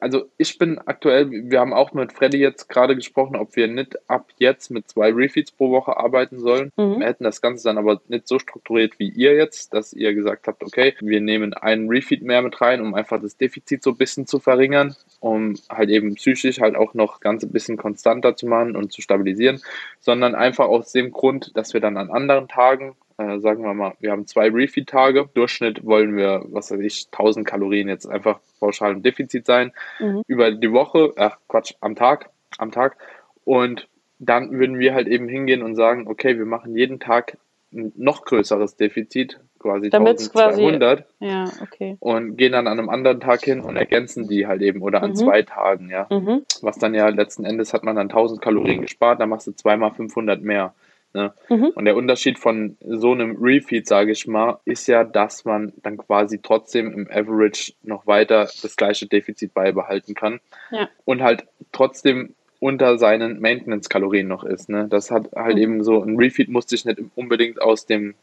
[0.01, 3.97] Also ich bin aktuell, wir haben auch mit Freddy jetzt gerade gesprochen, ob wir nicht
[4.11, 6.71] ab jetzt mit zwei Refeeds pro Woche arbeiten sollen.
[6.77, 7.01] Mhm.
[7.01, 10.47] Wir hätten das Ganze dann aber nicht so strukturiert wie ihr jetzt, dass ihr gesagt
[10.47, 13.97] habt, okay, wir nehmen einen Refeed mehr mit rein, um einfach das Defizit so ein
[13.97, 18.47] bisschen zu verringern, um halt eben psychisch halt auch noch ganz ein bisschen konstanter zu
[18.47, 19.63] machen und zu stabilisieren,
[20.01, 23.95] sondern einfach aus dem Grund, dass wir dann an anderen Tagen äh, sagen wir mal,
[24.01, 25.29] wir haben zwei Refeed-Tage.
[25.35, 29.73] Durchschnitt wollen wir, was weiß ich, 1000 Kalorien jetzt einfach pauschal im Defizit sein.
[29.99, 30.23] Mhm.
[30.27, 32.97] Über die Woche, ach Quatsch, am Tag, am Tag.
[33.45, 37.39] Und dann würden wir halt eben hingehen und sagen, okay, wir machen jeden Tag
[37.73, 41.07] ein noch größeres Defizit, quasi Damit's 1200.
[41.19, 41.97] Quasi, ja, okay.
[42.01, 45.11] Und gehen dann an einem anderen Tag hin und ergänzen die halt eben oder an
[45.11, 45.17] mhm.
[45.17, 46.07] zwei Tagen, ja.
[46.11, 46.43] Mhm.
[46.63, 49.93] Was dann ja letzten Endes hat man dann 1000 Kalorien gespart, dann machst du zweimal
[49.93, 50.75] 500 mehr.
[51.15, 51.33] Ne?
[51.49, 51.73] Mhm.
[51.75, 55.97] Und der Unterschied von so einem Refeed, sage ich mal, ist ja, dass man dann
[55.97, 60.41] quasi trotzdem im Average noch weiter das gleiche Defizit beibehalten kann
[60.71, 60.89] ja.
[61.05, 64.69] und halt trotzdem unter seinen Maintenance-Kalorien noch ist.
[64.69, 64.89] Ne?
[64.89, 65.63] Das hat halt mhm.
[65.63, 68.15] eben so, ein Refeed musste ich nicht unbedingt aus dem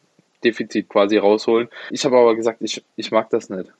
[0.44, 1.70] Defizit quasi rausholen.
[1.90, 3.72] Ich habe aber gesagt, ich, ich mag das nicht.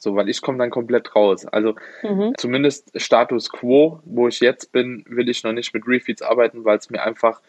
[0.00, 1.44] So, weil ich komme dann komplett raus.
[1.46, 2.32] Also mhm.
[2.36, 6.78] zumindest Status quo, wo ich jetzt bin, will ich noch nicht mit Refeeds arbeiten, weil
[6.78, 7.40] es mir einfach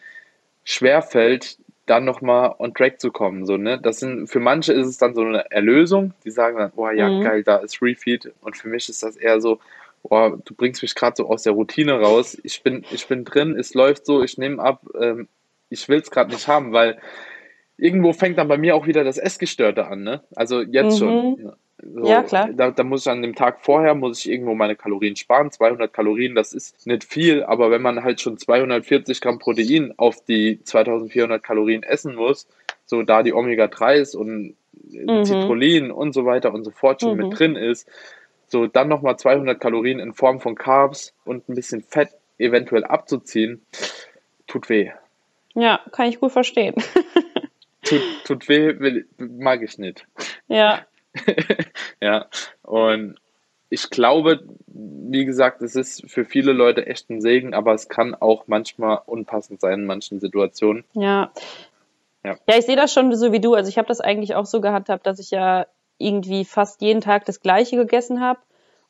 [0.70, 3.44] schwerfällt, dann nochmal on track zu kommen.
[3.44, 3.80] So, ne?
[3.80, 7.08] Das sind, für manche ist es dann so eine Erlösung, die sagen dann, oh ja,
[7.08, 7.22] mhm.
[7.22, 8.32] geil, da ist Refeed.
[8.40, 9.58] Und für mich ist das eher so,
[10.04, 12.38] boah, du bringst mich gerade so aus der Routine raus.
[12.44, 15.26] Ich bin, ich bin drin, es läuft so, ich nehme ab, ähm,
[15.68, 16.98] ich will es gerade nicht haben, weil
[17.76, 20.22] irgendwo fängt dann bei mir auch wieder das Essgestörte an, ne?
[20.36, 20.98] Also jetzt mhm.
[20.98, 21.52] schon.
[21.82, 22.50] So, ja, klar.
[22.52, 25.50] Da, da, muss ich an dem Tag vorher, muss ich irgendwo meine Kalorien sparen.
[25.50, 30.22] 200 Kalorien, das ist nicht viel, aber wenn man halt schon 240 Gramm Protein auf
[30.24, 32.46] die 2400 Kalorien essen muss,
[32.84, 35.24] so da die Omega-3s und mhm.
[35.24, 37.28] Citrullin und so weiter und so fort schon mhm.
[37.28, 37.88] mit drin ist,
[38.46, 43.64] so dann nochmal 200 Kalorien in Form von Carbs und ein bisschen Fett eventuell abzuziehen,
[44.46, 44.90] tut weh.
[45.54, 46.74] Ja, kann ich gut verstehen.
[47.82, 50.06] tut, tut weh, will, mag ich nicht.
[50.48, 50.84] Ja.
[52.00, 52.26] ja,
[52.62, 53.16] und
[53.70, 58.14] ich glaube, wie gesagt, es ist für viele Leute echt ein Segen, aber es kann
[58.14, 60.84] auch manchmal unpassend sein in manchen Situationen.
[60.94, 61.30] Ja.
[62.24, 63.54] Ja, ja ich sehe das schon so wie du.
[63.54, 65.66] Also ich habe das eigentlich auch so gehandhabt, dass ich ja
[65.98, 68.40] irgendwie fast jeden Tag das Gleiche gegessen habe.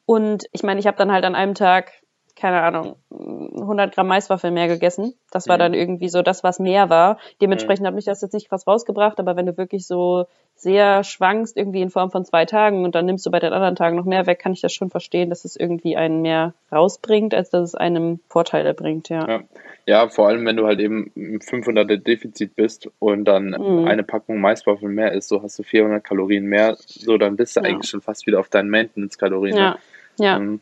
[0.06, 1.92] Und ich meine, ich habe dann halt an einem Tag
[2.36, 5.14] keine Ahnung, 100 Gramm Maiswaffel mehr gegessen.
[5.30, 5.60] Das war mhm.
[5.60, 7.18] dann irgendwie so das, was mehr war.
[7.40, 7.88] Dementsprechend mhm.
[7.88, 10.26] hat mich das jetzt nicht krass rausgebracht, aber wenn du wirklich so
[10.60, 13.76] sehr schwankst, irgendwie in Form von zwei Tagen und dann nimmst du bei den anderen
[13.76, 17.34] Tagen noch mehr weg, kann ich das schon verstehen, dass es irgendwie einen mehr rausbringt,
[17.34, 19.26] als dass es einem Vorteile bringt, ja.
[19.26, 19.40] Ja,
[19.86, 23.86] ja vor allem, wenn du halt eben im 500er Defizit bist und dann mhm.
[23.88, 27.60] eine Packung Maiswaffel mehr ist, so hast du 400 Kalorien mehr, so dann bist du
[27.60, 27.66] ja.
[27.66, 29.56] eigentlich schon fast wieder auf deinen Maintenance-Kalorien.
[29.56, 29.78] Ja,
[30.18, 30.36] ja.
[30.36, 30.60] Ähm,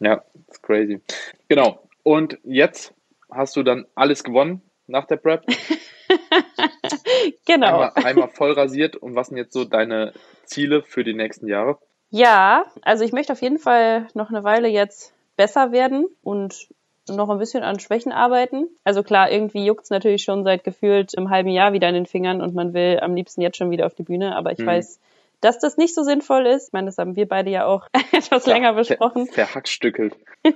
[0.00, 1.00] ja, ist crazy.
[1.48, 1.82] Genau.
[2.02, 2.94] Und jetzt
[3.30, 5.44] hast du dann alles gewonnen nach der Prep.
[7.46, 7.66] genau.
[7.66, 8.96] Einmal, einmal voll rasiert.
[8.96, 10.12] Und was sind jetzt so deine
[10.44, 11.78] Ziele für die nächsten Jahre?
[12.10, 16.68] Ja, also ich möchte auf jeden Fall noch eine Weile jetzt besser werden und
[17.08, 18.68] noch ein bisschen an Schwächen arbeiten.
[18.84, 22.06] Also klar, irgendwie juckt es natürlich schon seit gefühlt im halben Jahr wieder in den
[22.06, 24.66] Fingern und man will am liebsten jetzt schon wieder auf die Bühne, aber ich hm.
[24.66, 25.00] weiß,
[25.40, 26.68] dass das nicht so sinnvoll ist.
[26.68, 29.26] Ich meine, das haben wir beide ja auch etwas ja, länger besprochen.
[29.26, 30.16] Ver verhackstückelt.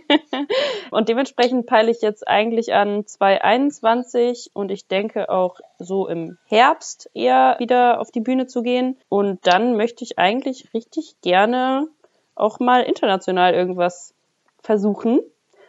[0.90, 7.11] und dementsprechend peile ich jetzt eigentlich an 2021 und ich denke auch so im Herbst
[7.14, 8.99] eher wieder auf die Bühne zu gehen.
[9.09, 11.88] Und dann möchte ich eigentlich richtig gerne
[12.35, 14.14] auch mal international irgendwas
[14.62, 15.20] versuchen.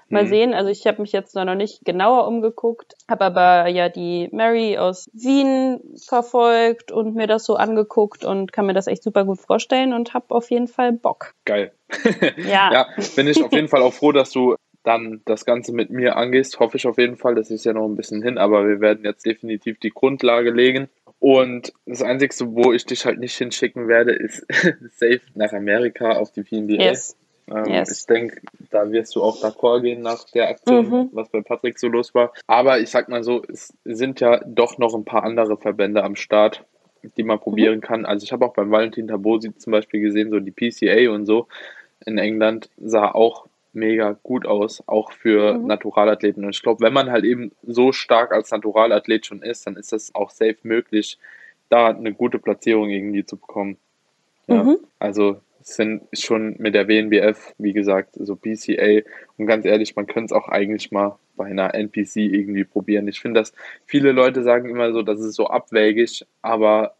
[0.10, 0.28] Mal mhm.
[0.28, 4.78] sehen, also ich habe mich jetzt noch nicht genauer umgeguckt, habe aber ja die Mary
[4.78, 9.39] aus Wien verfolgt und mir das so angeguckt und kann mir das echt super gut
[9.39, 11.34] vorstellen und habe auf jeden Fall Bock.
[11.46, 11.72] Geil.
[12.38, 12.72] Ja.
[12.72, 16.15] ja, bin ich auf jeden Fall auch froh, dass du dann das Ganze mit mir
[16.15, 16.60] angehst.
[16.60, 17.36] Hoffe ich auf jeden Fall.
[17.36, 20.89] Das ist ja noch ein bisschen hin, aber wir werden jetzt definitiv die Grundlage legen.
[21.20, 24.46] Und das Einzige, wo ich dich halt nicht hinschicken werde, ist
[24.98, 26.84] safe nach Amerika auf die PNBA.
[26.84, 27.18] Yes.
[27.49, 27.99] Ähm, yes.
[27.99, 31.10] Ich denke, da wirst du auch d'accord gehen nach der Aktion, mhm.
[31.12, 32.34] was bei Patrick so los war.
[32.47, 36.15] Aber ich sag mal so, es sind ja doch noch ein paar andere Verbände am
[36.15, 36.63] Start,
[37.17, 37.81] die man probieren mhm.
[37.81, 38.05] kann.
[38.05, 41.47] Also ich habe auch beim Valentin Tabosi zum Beispiel gesehen, so die PCA und so
[42.05, 45.67] in England sah auch mega gut aus, auch für mhm.
[45.67, 46.43] Naturalathleten.
[46.43, 49.91] Und ich glaube, wenn man halt eben so stark als Naturalathlet schon ist, dann ist
[49.91, 51.17] das auch safe möglich,
[51.69, 53.77] da eine gute Platzierung irgendwie zu bekommen.
[54.47, 54.77] Ja, mhm.
[54.99, 59.01] Also sind schon mit der WNBF, wie gesagt, so BCA.
[59.38, 63.08] Und ganz ehrlich, man könnte es auch eigentlich mal bei einer NPC irgendwie probieren.
[63.08, 63.51] Ich finde, dass
[63.86, 66.95] viele Leute sagen immer so, das ist so abwägig, aber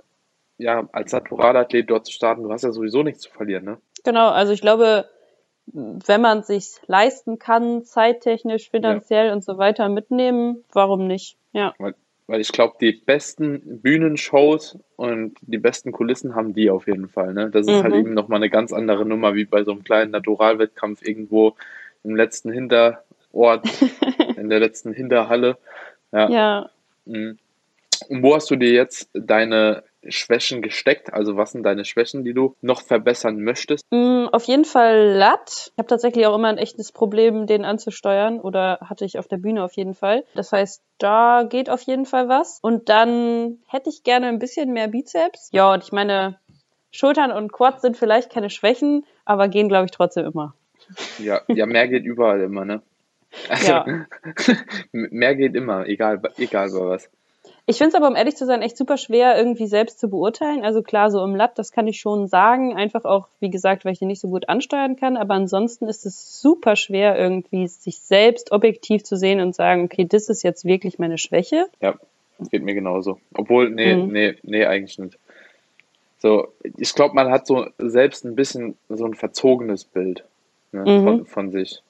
[0.58, 3.78] ja, als Naturalathlet dort zu starten, du hast ja sowieso nichts zu verlieren, ne?
[4.04, 5.06] Genau, also ich glaube,
[5.67, 9.34] wenn man sich leisten kann, zeittechnisch, finanziell ja.
[9.34, 11.38] und so weiter mitnehmen, warum nicht?
[11.51, 11.73] Ja.
[11.78, 11.95] Weil
[12.28, 17.34] weil ich glaube, die besten Bühnenshows und die besten Kulissen haben die auf jeden Fall.
[17.34, 17.50] Ne?
[17.52, 17.94] Das ist halt mhm.
[17.94, 21.56] halt eben nochmal eine ganz andere Nummer, wie bei so einem kleinen Naturalwettkampf irgendwo
[22.04, 23.68] im letzten Hinterort,
[24.38, 25.58] in der letzten Hinterhalle.
[26.12, 26.30] Ja.
[26.30, 26.70] ja.
[27.06, 27.38] Mhm.
[28.10, 31.13] Und wo hast du dir jetzt deine Schwächen gesteckt?
[31.13, 33.86] Also was sind deine Schwächen, die du noch verbessern möchtest?
[33.91, 35.72] Mm, auf jeden Fall Latt.
[35.72, 39.38] Ich habe tatsächlich auch immer ein echtes Problem, den anzusteuern oder hatte ich auf der
[39.38, 40.24] Bühne auf jeden Fall.
[40.36, 42.60] Das heißt, da geht auf jeden Fall was.
[42.62, 45.50] Und dann hätte ich gerne ein bisschen mehr Bizeps.
[45.52, 46.39] Ja, und ich meine,
[46.91, 50.54] Schultern und Quads sind vielleicht keine Schwächen, aber gehen, glaube ich, trotzdem immer.
[51.20, 52.82] Ja, ja, mehr geht überall immer, ne?
[53.50, 54.06] Also, ja.
[54.91, 57.10] mehr geht immer, egal, egal bei was.
[57.67, 60.63] Ich finde es aber, um ehrlich zu sein, echt super schwer, irgendwie selbst zu beurteilen.
[60.63, 62.75] Also klar, so im Lab, das kann ich schon sagen.
[62.75, 65.17] Einfach auch, wie gesagt, weil ich den nicht so gut ansteuern kann.
[65.17, 70.06] Aber ansonsten ist es super schwer, irgendwie sich selbst objektiv zu sehen und sagen, okay,
[70.06, 71.65] das ist jetzt wirklich meine Schwäche.
[71.82, 71.95] Ja,
[72.51, 73.19] geht mir genauso.
[73.34, 74.12] Obwohl, nee, mhm.
[74.12, 75.17] nee, nee, eigentlich nicht.
[76.19, 80.23] So, ich glaube, man hat so selbst ein bisschen so ein verzogenes Bild
[80.71, 81.04] ne, mhm.
[81.04, 81.82] von, von sich.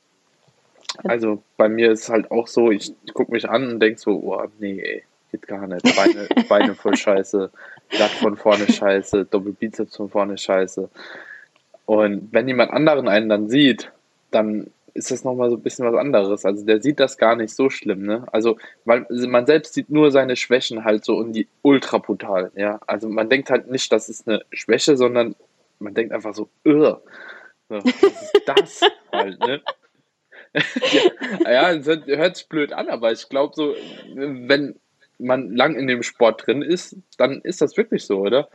[1.04, 4.00] Also bei mir ist es halt auch so, ich, ich gucke mich an und denke
[4.00, 5.04] so, oh, nee, ey
[5.36, 5.84] Geht gar nicht.
[5.98, 7.52] Beine, Beine voll scheiße,
[7.90, 10.90] Blatt von vorne scheiße, Doppelbizeps von vorne scheiße.
[11.86, 13.92] Und wenn jemand anderen einen dann sieht,
[14.32, 16.46] dann ist das nochmal so ein bisschen was anderes.
[16.46, 18.26] Also der sieht das gar nicht so schlimm, ne?
[18.32, 22.80] Also, weil man selbst sieht nur seine Schwächen halt so und die ultra brutal, ja.
[22.88, 25.36] Also man denkt halt nicht, das ist eine Schwäche, sondern
[25.80, 27.02] man denkt einfach so, so
[27.68, 29.62] was ist das halt, ne?
[31.44, 33.76] ja, ja, hört sich blöd an, aber ich glaube so,
[34.14, 34.80] wenn
[35.20, 38.50] man lang in dem Sport drin ist, dann ist das wirklich so, oder?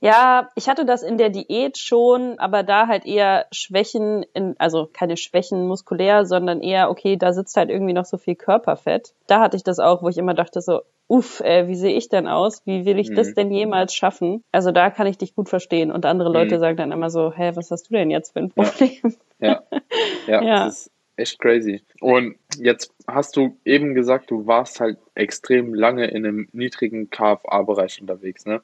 [0.00, 4.88] Ja, ich hatte das in der Diät schon, aber da halt eher Schwächen, in, also
[4.92, 9.14] keine Schwächen muskulär, sondern eher, okay, da sitzt halt irgendwie noch so viel Körperfett.
[9.26, 12.08] Da hatte ich das auch, wo ich immer dachte so, uff, äh, wie sehe ich
[12.08, 12.62] denn aus?
[12.66, 13.14] Wie will ich mhm.
[13.14, 14.42] das denn jemals schaffen?
[14.52, 15.92] Also da kann ich dich gut verstehen.
[15.92, 16.60] Und andere Leute mhm.
[16.60, 19.16] sagen dann immer so, hä, was hast du denn jetzt für ein Problem?
[19.38, 19.80] Ja, ja,
[20.26, 20.64] ja, ja.
[20.64, 21.82] Das ist echt crazy.
[22.00, 28.00] Und jetzt hast du eben gesagt, du warst halt extrem lange in einem niedrigen KFA-Bereich
[28.00, 28.62] unterwegs, ne?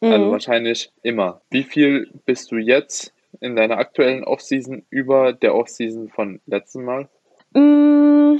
[0.00, 0.12] Also mhm.
[0.12, 1.40] Also wahrscheinlich immer.
[1.50, 7.08] Wie viel bist du jetzt in deiner aktuellen Offseason über der Offseason von letzten Mal?
[7.52, 8.38] Mm,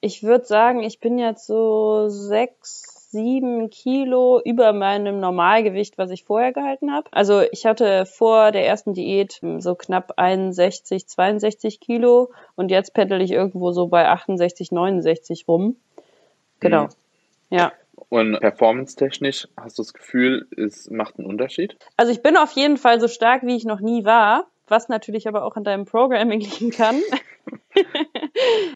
[0.00, 6.24] ich würde sagen, ich bin jetzt so sechs, sieben Kilo über meinem Normalgewicht, was ich
[6.24, 7.08] vorher gehalten habe.
[7.12, 13.22] Also ich hatte vor der ersten Diät so knapp 61, 62 Kilo und jetzt pendel
[13.22, 15.76] ich irgendwo so bei 68, 69 rum.
[16.60, 16.84] Genau.
[16.84, 16.88] Mhm.
[17.50, 17.72] Ja.
[18.08, 21.76] Und performance-technisch hast du das Gefühl, es macht einen Unterschied?
[21.96, 25.28] Also ich bin auf jeden Fall so stark, wie ich noch nie war was natürlich
[25.28, 27.00] aber auch an deinem Programming liegen kann.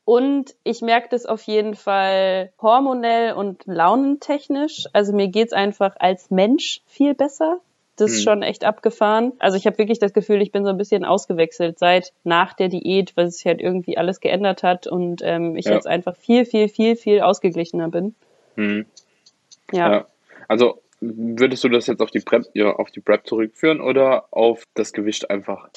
[0.05, 4.87] Und ich merke das auf jeden Fall hormonell und launentechnisch.
[4.93, 7.61] Also mir geht's einfach als Mensch viel besser.
[7.97, 8.25] Das ist hm.
[8.25, 9.33] schon echt abgefahren.
[9.39, 12.69] Also ich habe wirklich das Gefühl, ich bin so ein bisschen ausgewechselt seit nach der
[12.69, 15.75] Diät, weil sich halt irgendwie alles geändert hat und ähm, ich ja.
[15.75, 18.15] jetzt einfach viel, viel, viel, viel ausgeglichener bin.
[18.57, 18.87] Hm.
[19.73, 19.93] Ja.
[19.93, 20.07] ja.
[20.49, 24.65] Also Würdest du das jetzt auf die Prep, ja, auf die Prep zurückführen oder auf
[24.75, 25.71] das Gewicht einfach?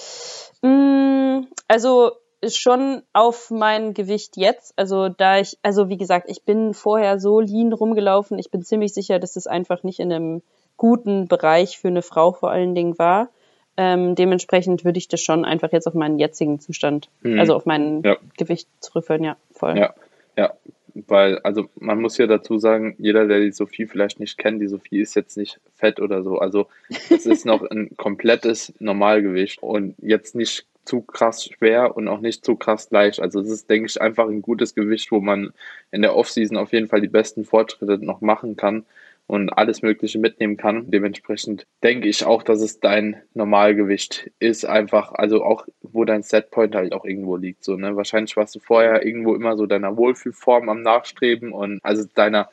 [0.61, 2.11] Mm, also
[2.49, 4.73] schon auf mein Gewicht jetzt.
[4.75, 8.39] Also da ich, also wie gesagt, ich bin vorher so lean rumgelaufen.
[8.39, 10.41] Ich bin ziemlich sicher, dass es einfach nicht in einem
[10.77, 13.29] guten Bereich für eine Frau vor allen Dingen war.
[13.75, 17.39] Ähm, dementsprechend würde ich das schon einfach jetzt auf meinen jetzigen Zustand, hm.
[17.39, 18.17] also auf mein ja.
[18.37, 19.77] Gewicht zurückführen, ja, voll.
[19.77, 19.95] Ja,
[20.37, 20.53] ja,
[20.93, 24.67] weil, also man muss ja dazu sagen, jeder, der die Sophie vielleicht nicht kennt, die
[24.67, 26.37] Sophie ist jetzt nicht fett oder so.
[26.37, 26.67] Also
[27.09, 32.43] es ist noch ein komplettes Normalgewicht und jetzt nicht zu krass schwer und auch nicht
[32.43, 33.19] zu krass leicht.
[33.19, 35.53] Also es ist, denke ich, einfach ein gutes Gewicht, wo man
[35.91, 38.85] in der Offseason auf jeden Fall die besten Fortschritte noch machen kann
[39.27, 40.91] und alles Mögliche mitnehmen kann.
[40.91, 46.75] Dementsprechend denke ich auch, dass es dein Normalgewicht ist, einfach, also auch, wo dein Setpoint
[46.75, 47.63] halt auch irgendwo liegt.
[47.63, 47.95] So, ne?
[47.95, 52.49] Wahrscheinlich warst du vorher irgendwo immer so deiner Wohlfühlform am Nachstreben und also deiner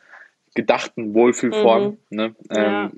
[0.55, 2.17] gedachten Wohlfühlform, mhm.
[2.17, 2.37] ne?
[2.51, 2.91] Ja.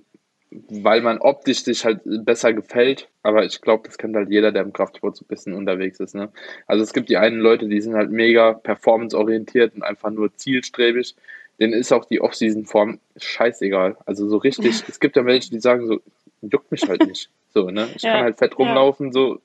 [0.69, 3.09] Weil man optisch sich halt besser gefällt.
[3.23, 6.15] Aber ich glaube, das kennt halt jeder, der im Kraftsport so ein bisschen unterwegs ist.
[6.15, 6.31] Ne?
[6.67, 11.15] Also es gibt die einen Leute, die sind halt mega performanceorientiert und einfach nur zielstrebig
[11.63, 13.97] denen ist auch die Off-Season-Form scheißegal.
[14.05, 16.01] Also so richtig, es gibt ja Menschen, die sagen so,
[16.43, 17.31] juckt mich halt nicht.
[17.55, 17.89] So, ne?
[17.95, 19.13] Ich ja, kann halt fett rumlaufen, ja.
[19.13, 19.41] so,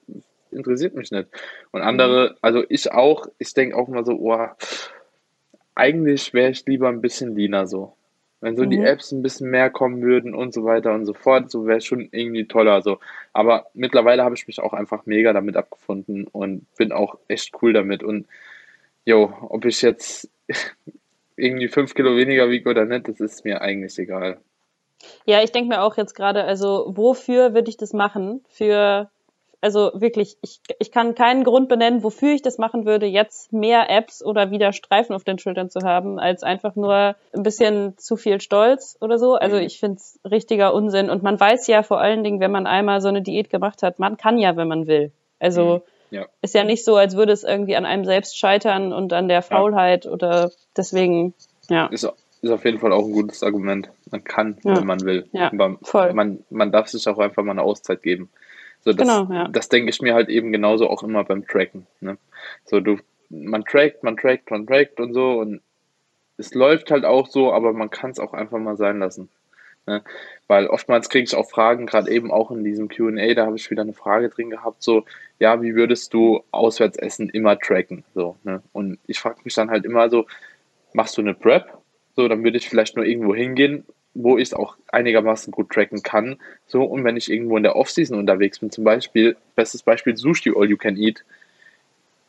[0.52, 1.28] interessiert mich nicht.
[1.72, 4.48] Und andere, also ich auch, ich denke auch mal so, oh,
[5.76, 7.93] eigentlich wäre ich lieber ein bisschen leaner so.
[8.39, 8.69] Wenn so mhm.
[8.69, 11.80] die Apps ein bisschen mehr kommen würden und so weiter und so fort, so wäre
[11.80, 12.82] es schon irgendwie toller.
[12.82, 13.00] So.
[13.34, 17.73] Aber mittlerweile habe ich mich auch einfach mega damit abgefunden und bin auch echt cool
[17.73, 18.04] damit.
[18.04, 18.28] Und
[19.06, 20.30] jo, ob ich jetzt
[21.36, 24.39] irgendwie fünf Kilo weniger wiege oder nicht, das ist mir eigentlich egal.
[25.26, 28.43] Ja, ich denke mir auch jetzt gerade, also wofür würde ich das machen?
[28.50, 29.10] Für,
[29.62, 33.89] also wirklich, ich, ich kann keinen Grund benennen, wofür ich das machen würde, jetzt mehr
[33.89, 38.15] Apps oder wieder Streifen auf den Schultern zu haben, als einfach nur ein bisschen zu
[38.15, 39.36] viel Stolz oder so.
[39.36, 39.63] Also mhm.
[39.63, 41.10] ich finde es richtiger Unsinn.
[41.10, 44.00] Und man weiß ja vor allen Dingen, wenn man einmal so eine Diät gemacht hat,
[44.00, 45.12] man kann ja, wenn man will.
[45.39, 46.26] Also mhm ja.
[46.41, 49.41] Ist ja nicht so, als würde es irgendwie an einem selbst scheitern und an der
[49.41, 50.12] Faulheit ja.
[50.12, 51.34] oder deswegen,
[51.70, 51.88] ja.
[51.88, 52.08] Ist,
[52.41, 53.89] ist auf jeden Fall auch ein gutes Argument.
[54.12, 54.78] Man kann, ja.
[54.78, 55.28] wenn man will.
[55.32, 56.13] Ja, Aber voll.
[56.13, 58.30] Man, man darf sich auch einfach mal eine Auszeit geben.
[58.82, 59.48] So, das, genau, ja.
[59.48, 61.88] das denke ich mir halt eben genauso auch immer beim Tracken.
[62.00, 62.18] Ne?
[62.66, 62.98] So, du,
[63.30, 65.62] man trackt, man trackt, man trackt und so und
[66.38, 69.30] es läuft halt auch so, aber man kann es auch einfach mal sein lassen.
[69.88, 70.04] Ne?
[70.48, 73.72] Weil oftmals kriege ich auch Fragen, gerade eben auch in diesem QA, da habe ich
[73.72, 75.06] wieder eine Frage drin gehabt, so,
[75.40, 78.04] ja, wie würdest du Auswärtsessen immer tracken?
[78.13, 78.62] So, ne?
[78.74, 80.28] Und ich frage mich dann halt immer so,
[80.94, 81.78] machst du eine Prep?
[82.16, 83.86] So, dann würde ich vielleicht nur irgendwo hingehen,
[84.20, 86.38] wo ich es auch einigermaßen gut tracken kann.
[86.66, 90.54] So, und wenn ich irgendwo in der Offseason unterwegs bin, zum Beispiel, bestes Beispiel Sushi
[90.56, 91.24] All You Can Eat,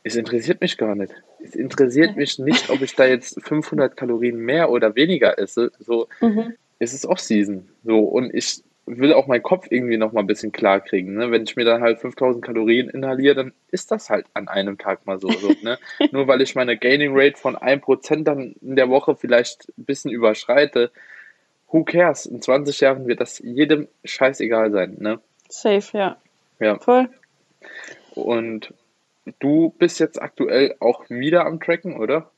[0.05, 1.13] es interessiert mich gar nicht.
[1.43, 5.73] Es interessiert mich nicht, ob ich da jetzt 500 Kalorien mehr oder weniger esse.
[5.81, 7.69] So, mhm es ist Off-Season.
[7.85, 11.15] So, und ich will auch meinen Kopf irgendwie noch mal ein bisschen klar kriegen.
[11.15, 11.31] Ne?
[11.31, 15.07] Wenn ich mir dann halt 5000 Kalorien inhaliere, dann ist das halt an einem Tag
[15.07, 15.29] mal so.
[15.29, 15.79] so ne?
[16.11, 20.11] Nur weil ich meine Gaining Rate von 1% dann in der Woche vielleicht ein bisschen
[20.11, 20.91] überschreite,
[21.69, 22.27] who cares?
[22.27, 24.97] In 20 Jahren wird das jedem scheißegal sein.
[24.99, 25.21] Ne?
[25.49, 26.17] Safe, ja.
[26.61, 26.79] Ja.
[26.79, 27.09] Voll.
[28.15, 28.75] Und
[29.39, 32.31] du bist jetzt aktuell auch wieder am Tracken, oder?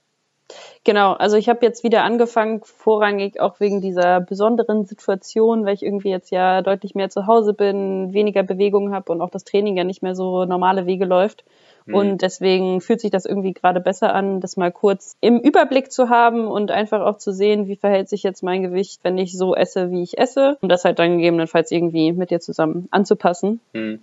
[0.85, 5.83] Genau, also ich habe jetzt wieder angefangen, vorrangig auch wegen dieser besonderen Situation, weil ich
[5.83, 9.77] irgendwie jetzt ja deutlich mehr zu Hause bin, weniger Bewegung habe und auch das Training
[9.77, 11.45] ja nicht mehr so normale Wege läuft.
[11.85, 11.95] Mhm.
[11.95, 16.09] Und deswegen fühlt sich das irgendwie gerade besser an, das mal kurz im Überblick zu
[16.09, 19.55] haben und einfach auch zu sehen, wie verhält sich jetzt mein Gewicht, wenn ich so
[19.55, 20.57] esse, wie ich esse.
[20.61, 23.61] Und das halt dann gegebenenfalls irgendwie mit dir zusammen anzupassen.
[23.73, 24.01] Mhm.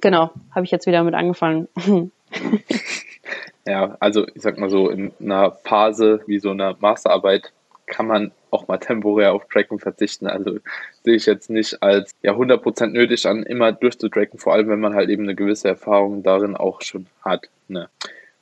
[0.00, 1.68] Genau, habe ich jetzt wieder mit angefangen.
[3.66, 7.52] Ja, also ich sag mal so, in einer Phase wie so einer Masterarbeit
[7.86, 10.26] kann man auch mal temporär auf Tracken verzichten.
[10.26, 10.58] Also
[11.04, 14.94] sehe ich jetzt nicht als ja 100% nötig an, immer durchzutracken, vor allem wenn man
[14.94, 17.48] halt eben eine gewisse Erfahrung darin auch schon hat.
[17.68, 17.88] Ne?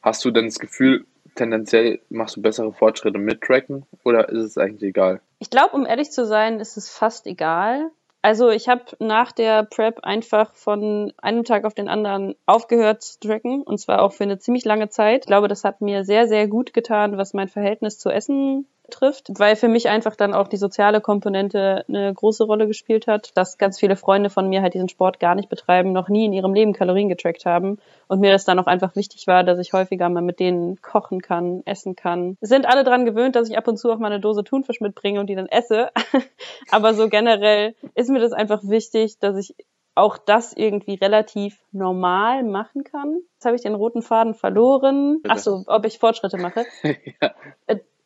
[0.02, 4.58] Hast du denn das Gefühl, tendenziell machst du bessere Fortschritte mit Tracken oder ist es
[4.58, 5.20] eigentlich egal?
[5.40, 7.90] Ich glaube, um ehrlich zu sein, ist es fast egal.
[8.22, 13.20] Also ich habe nach der Prep einfach von einem Tag auf den anderen aufgehört zu
[13.20, 15.22] tracken und zwar auch für eine ziemlich lange Zeit.
[15.22, 19.28] Ich glaube, das hat mir sehr, sehr gut getan, was mein Verhältnis zu Essen trifft,
[19.38, 23.58] weil für mich einfach dann auch die soziale Komponente eine große Rolle gespielt hat, dass
[23.58, 26.54] ganz viele Freunde von mir halt diesen Sport gar nicht betreiben, noch nie in ihrem
[26.54, 30.08] Leben Kalorien getrackt haben und mir das dann auch einfach wichtig war, dass ich häufiger
[30.08, 32.36] mal mit denen kochen kann, essen kann.
[32.40, 35.20] sind alle dran gewöhnt, dass ich ab und zu auch mal eine Dose Thunfisch mitbringe
[35.20, 35.90] und die dann esse,
[36.70, 39.54] aber so generell ist mir das einfach wichtig, dass ich
[39.98, 43.20] auch das irgendwie relativ normal machen kann.
[43.34, 45.20] Jetzt habe ich den roten Faden verloren.
[45.28, 46.64] Ach so, ob ich Fortschritte mache.
[47.20, 47.34] ja.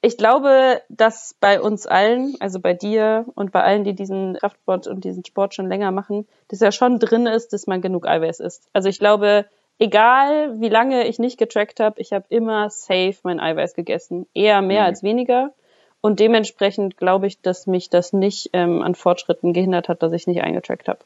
[0.05, 4.88] Ich glaube, dass bei uns allen, also bei dir und bei allen, die diesen Kraftsport
[4.88, 8.41] und diesen Sport schon länger machen, dass ja schon drin ist, dass man genug Eiweiß
[8.41, 8.69] isst.
[8.73, 9.47] Also ich glaube,
[9.79, 14.27] egal wie lange ich nicht getrackt habe, ich habe immer safe mein Eiweiß gegessen.
[14.35, 14.87] Eher mehr mhm.
[14.87, 15.53] als weniger.
[16.01, 20.27] Und dementsprechend glaube ich, dass mich das nicht ähm, an Fortschritten gehindert hat, dass ich
[20.27, 20.99] nicht eingetrackt habe.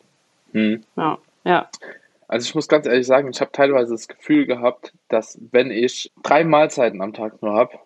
[0.52, 0.84] Mhm.
[0.96, 1.68] Ja, ja.
[2.28, 6.10] Also ich muss ganz ehrlich sagen, ich habe teilweise das Gefühl gehabt, dass wenn ich
[6.22, 7.78] drei Mahlzeiten am Tag nur habe,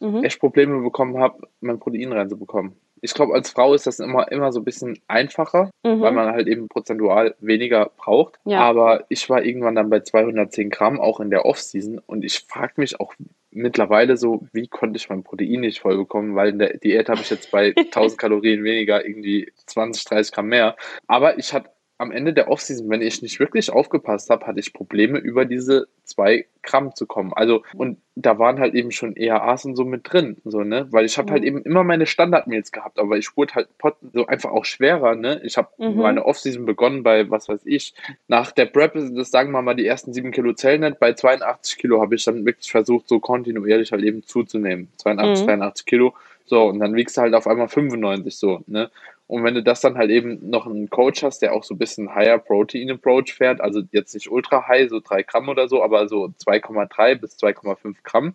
[0.00, 0.24] mhm.
[0.24, 2.74] echt Probleme bekommen habe, mein Protein reinzubekommen.
[3.00, 6.00] Ich glaube, als Frau ist das immer, immer so ein bisschen einfacher, mhm.
[6.00, 8.38] weil man halt eben prozentual weniger braucht.
[8.44, 8.60] Ja.
[8.60, 12.00] Aber ich war irgendwann dann bei 210 Gramm, auch in der Off-Season.
[12.06, 13.12] Und ich frage mich auch
[13.50, 17.20] mittlerweile so, wie konnte ich mein Protein nicht voll bekommen, weil in der Diät habe
[17.20, 20.76] ich jetzt bei 1000 Kalorien weniger irgendwie 20, 30 Gramm mehr.
[21.06, 24.72] Aber ich hatte am Ende der Offseason, wenn ich nicht wirklich aufgepasst habe, hatte ich
[24.72, 27.32] Probleme, über diese zwei Gramm zu kommen.
[27.32, 30.88] Also, und da waren halt eben schon EAAs und so mit drin, so, ne?
[30.90, 31.46] Weil ich habe halt mhm.
[31.46, 33.68] halt eben immer meine Standardmeals gehabt, aber ich wurde halt
[34.12, 35.40] so einfach auch schwerer, ne?
[35.44, 35.96] Ich habe mhm.
[35.96, 37.94] meine Offseason begonnen bei, was weiß ich,
[38.26, 41.78] nach der Prep, das sagen wir mal, die ersten sieben Kilo zählen nicht, bei 82
[41.78, 44.88] Kilo habe ich dann wirklich versucht, so kontinuierlich halt eben zuzunehmen.
[44.98, 45.48] 82, mhm.
[45.48, 46.14] 83 Kilo.
[46.46, 48.90] So, und dann wiegst du halt auf einmal 95 so, ne?
[49.26, 51.78] Und wenn du das dann halt eben noch einen Coach hast, der auch so ein
[51.78, 55.82] bisschen Higher Protein Approach fährt, also jetzt nicht ultra high, so 3 Gramm oder so,
[55.82, 58.34] aber so 2,3 bis 2,5 Gramm,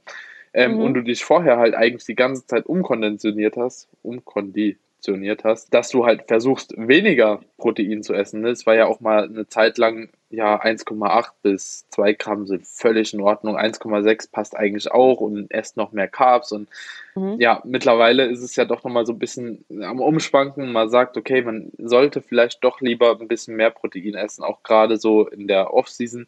[0.54, 0.82] ähm, mhm.
[0.82, 5.90] und du dich vorher halt eigentlich die ganze Zeit umkonditioniert hast, umkonditioniert, positioniert hast, dass
[5.90, 8.46] du halt versuchst, weniger Protein zu essen.
[8.46, 13.14] Es war ja auch mal eine Zeit lang, ja, 1,8 bis 2 Gramm sind völlig
[13.14, 13.58] in Ordnung.
[13.58, 16.52] 1,6 passt eigentlich auch und esst noch mehr Carbs.
[16.52, 16.68] Und
[17.16, 17.38] mhm.
[17.40, 20.72] ja, mittlerweile ist es ja doch nochmal so ein bisschen am Umschwanken.
[20.72, 24.98] Man sagt, okay, man sollte vielleicht doch lieber ein bisschen mehr Protein essen, auch gerade
[24.98, 26.28] so in der Off-Season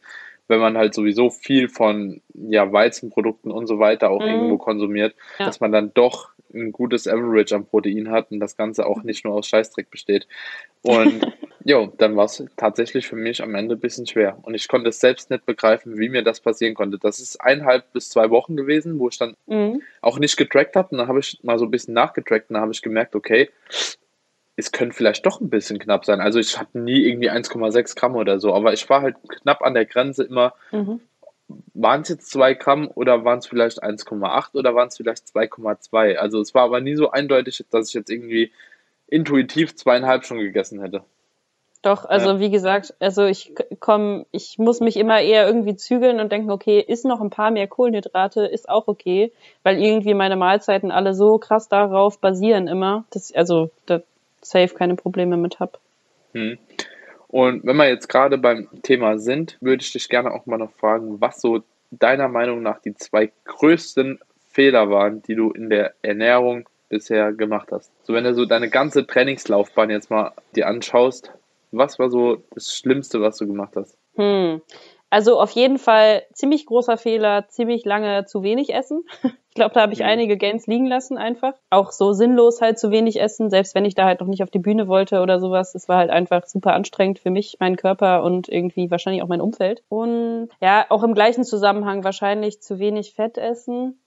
[0.52, 4.28] wenn man halt sowieso viel von ja, Weizenprodukten und so weiter auch mhm.
[4.28, 5.46] irgendwo konsumiert, ja.
[5.46, 9.26] dass man dann doch ein gutes Average an Protein hat und das Ganze auch nicht
[9.26, 10.28] nur aus Scheißdreck besteht.
[10.82, 11.26] Und
[11.64, 14.38] jo, dann war es tatsächlich für mich am Ende ein bisschen schwer.
[14.42, 16.98] Und ich konnte es selbst nicht begreifen, wie mir das passieren konnte.
[16.98, 19.82] Das ist eineinhalb bis zwei Wochen gewesen, wo ich dann mhm.
[20.02, 20.90] auch nicht getrackt habe.
[20.92, 23.50] Und dann habe ich mal so ein bisschen nachgetrackt und dann habe ich gemerkt, okay,
[24.62, 26.22] es könnte vielleicht doch ein bisschen knapp sein.
[26.22, 29.74] Also ich hatte nie irgendwie 1,6 Gramm oder so, aber ich war halt knapp an
[29.74, 31.02] der Grenze immer, mhm
[31.74, 36.16] waren es jetzt 2 Gramm oder waren es vielleicht 1,8 oder waren es vielleicht 2,2?
[36.16, 38.52] Also es war aber nie so eindeutig, dass ich jetzt irgendwie
[39.08, 41.04] intuitiv zweieinhalb schon gegessen hätte.
[41.82, 42.40] Doch, also ja.
[42.40, 46.80] wie gesagt, also ich komme, ich muss mich immer eher irgendwie zügeln und denken, okay,
[46.80, 49.32] ist noch ein paar mehr Kohlenhydrate, ist auch okay,
[49.64, 54.02] weil irgendwie meine Mahlzeiten alle so krass darauf basieren immer, dass also da
[54.42, 55.80] safe keine Probleme mit hab.
[56.34, 56.58] Hm.
[57.28, 60.72] Und wenn wir jetzt gerade beim Thema sind, würde ich dich gerne auch mal noch
[60.74, 64.20] fragen, was so deiner Meinung nach die zwei größten
[64.50, 67.92] Fehler waren, die du in der Ernährung bisher gemacht hast?
[68.04, 71.32] So, wenn du so deine ganze Trainingslaufbahn jetzt mal dir anschaust,
[71.72, 73.98] was war so das Schlimmste, was du gemacht hast?
[74.16, 74.62] Hm.
[75.12, 79.04] Also auf jeden Fall ziemlich großer Fehler, ziemlich lange zu wenig essen.
[79.52, 80.06] Ich glaube, da habe ich mhm.
[80.06, 81.52] einige Gains liegen lassen einfach.
[81.70, 84.50] Auch so sinnlos halt zu wenig essen, selbst wenn ich da halt noch nicht auf
[84.50, 85.76] die Bühne wollte oder sowas.
[85.76, 89.42] Es war halt einfach super anstrengend für mich, meinen Körper und irgendwie wahrscheinlich auch mein
[89.42, 89.84] Umfeld.
[89.90, 94.00] Und ja, auch im gleichen Zusammenhang wahrscheinlich zu wenig Fett essen.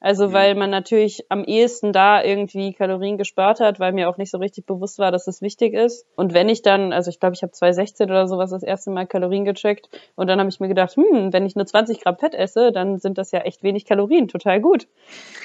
[0.00, 0.32] Also mhm.
[0.32, 4.38] weil man natürlich am ehesten da irgendwie Kalorien gespart hat, weil mir auch nicht so
[4.38, 6.06] richtig bewusst war, dass es wichtig ist.
[6.16, 9.06] Und wenn ich dann, also ich glaube, ich habe 216 oder sowas das erste Mal
[9.06, 12.34] Kalorien gecheckt und dann habe ich mir gedacht, hm, wenn ich nur 20 Gramm Fett
[12.34, 14.88] esse, dann sind das ja echt wenig Kalorien, total gut.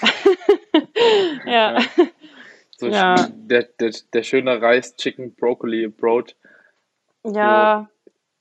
[1.45, 1.77] ja.
[2.77, 3.15] So ja.
[3.35, 6.35] Der, der, der schöne Reis, Chicken, Broccoli, Brot.
[7.25, 7.89] Ja.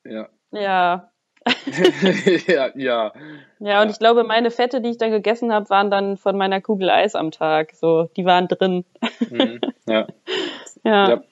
[0.05, 0.29] So, ja.
[0.53, 1.11] Ja,
[2.47, 3.13] ja, ja.
[3.59, 6.61] Ja, und ich glaube, meine Fette, die ich dann gegessen habe, waren dann von meiner
[6.61, 7.73] Kugel Eis am Tag.
[7.75, 8.85] So, die waren drin.
[9.31, 10.07] Mhm, ja.
[10.85, 11.09] ja.
[11.09, 11.23] ja.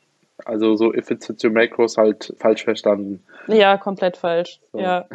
[0.45, 3.23] Also so if it's your macros halt falsch verstanden.
[3.47, 4.61] Ja, komplett falsch.
[4.73, 4.81] So.
[4.81, 5.07] Ja.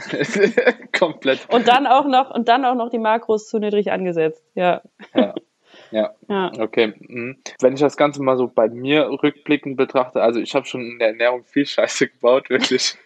[0.97, 1.47] komplett.
[1.53, 4.43] Und dann auch noch und dann auch noch die Makros zu niedrig angesetzt.
[4.55, 4.81] Ja.
[5.13, 5.35] Ja.
[5.91, 6.51] Ja, ja.
[6.59, 6.93] okay.
[6.99, 7.37] Mhm.
[7.59, 10.99] Wenn ich das Ganze mal so bei mir rückblickend betrachte, also ich habe schon in
[10.99, 12.97] der Ernährung viel Scheiße gebaut, wirklich.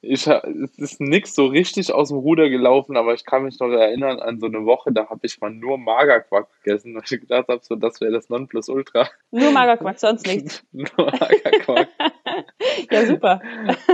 [0.00, 3.70] Ich, es ist nichts so richtig aus dem Ruder gelaufen, aber ich kann mich noch
[3.70, 7.48] erinnern an so eine Woche, da habe ich mal nur Magerquark gegessen, weil ich gedacht
[7.48, 9.08] habe, so, das wäre das Nonplusultra.
[9.30, 10.64] Nur Magerquark, sonst nichts.
[10.72, 11.88] nur Magerquark.
[12.90, 13.40] ja, super.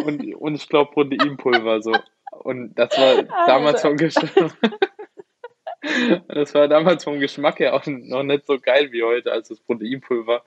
[0.05, 1.93] Und, und ich glaube Proteinpulver so.
[2.43, 3.29] Und das war Alter.
[3.47, 4.53] damals vom Geschmack.
[6.29, 9.61] das war damals vom Geschmack her auch noch nicht so geil wie heute, als das
[9.61, 10.43] Proteinpulver.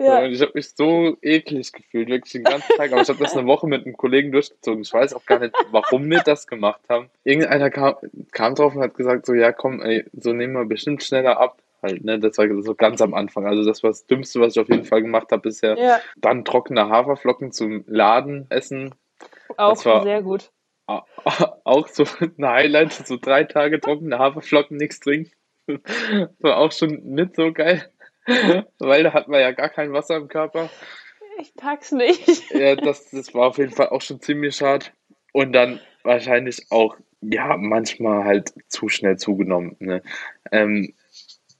[0.00, 0.20] Ja.
[0.20, 2.90] Und ich habe mich so eklig gefühlt, wirklich den ganzen Tag.
[2.90, 4.80] Aber ich habe das eine Woche mit einem Kollegen durchgezogen.
[4.80, 7.10] Ich weiß auch gar nicht, warum wir das gemacht haben.
[7.22, 7.96] Irgendeiner kam,
[8.32, 11.60] kam drauf und hat gesagt, so, ja komm, ey, so nehmen wir bestimmt schneller ab.
[11.82, 12.18] Halt, ne?
[12.18, 13.46] Das war so ganz am Anfang.
[13.46, 15.78] Also das war das Dümmste, was ich auf jeden Fall gemacht habe bisher.
[15.78, 16.00] Ja.
[16.16, 18.94] Dann trockene Haferflocken zum Laden essen.
[19.58, 20.50] Auch sehr gut.
[20.86, 25.30] Auch so ein Highlight, so drei Tage trockene Haferflocken, nichts trinken.
[26.40, 27.84] War auch schon nicht so geil.
[28.78, 30.70] Weil da hat man ja gar kein Wasser im Körper.
[31.40, 32.50] Ich pack's nicht.
[32.50, 34.86] Ja, das, das war auf jeden Fall auch schon ziemlich schade.
[35.32, 39.76] Und dann wahrscheinlich auch, ja, manchmal halt zu schnell zugenommen.
[39.78, 40.02] Ne?
[40.52, 40.94] Ähm,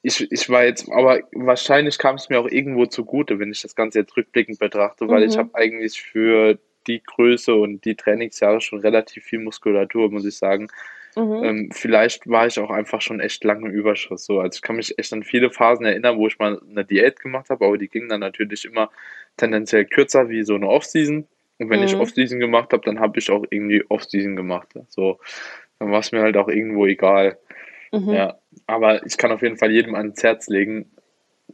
[0.03, 3.75] ich, ich war jetzt, aber wahrscheinlich kam es mir auch irgendwo zugute, wenn ich das
[3.75, 5.31] Ganze jetzt rückblickend betrachte, weil mhm.
[5.31, 10.37] ich habe eigentlich für die Größe und die Trainingsjahre schon relativ viel Muskulatur, muss ich
[10.37, 10.69] sagen.
[11.17, 11.45] Mhm.
[11.45, 14.25] Ähm, vielleicht war ich auch einfach schon echt lange im Überschuss.
[14.25, 14.41] So.
[14.41, 17.51] Also ich kann mich echt an viele Phasen erinnern, wo ich mal eine Diät gemacht
[17.51, 18.91] habe, aber die ging dann natürlich immer
[19.37, 21.27] tendenziell kürzer wie so eine Off-Season.
[21.59, 21.87] Und wenn mhm.
[21.87, 24.69] ich Off-Season gemacht habe, dann habe ich auch irgendwie Off-Season gemacht.
[24.89, 25.19] So,
[25.79, 27.39] dann war es mir halt auch irgendwo egal.
[27.93, 28.11] Mhm.
[28.11, 30.91] Ja, aber ich kann auf jeden Fall jedem ans Herz legen,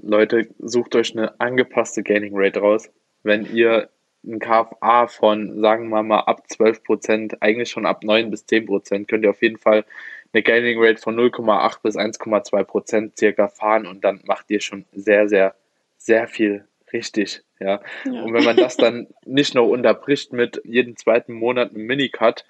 [0.02, 2.90] Leute, sucht euch eine angepasste Gaining Rate raus.
[3.22, 3.88] Wenn ihr
[4.26, 8.66] ein KFA von, sagen wir mal, ab 12 Prozent, eigentlich schon ab 9 bis 10
[8.66, 9.84] Prozent, könnt ihr auf jeden Fall
[10.32, 14.84] eine Gaining Rate von 0,8 bis 1,2 Prozent circa fahren und dann macht ihr schon
[14.92, 15.54] sehr, sehr,
[15.96, 17.42] sehr viel richtig.
[17.60, 17.80] Ja?
[18.04, 18.22] ja.
[18.22, 22.44] Und wenn man das dann nicht noch unterbricht mit jeden zweiten Monat einem Minicut,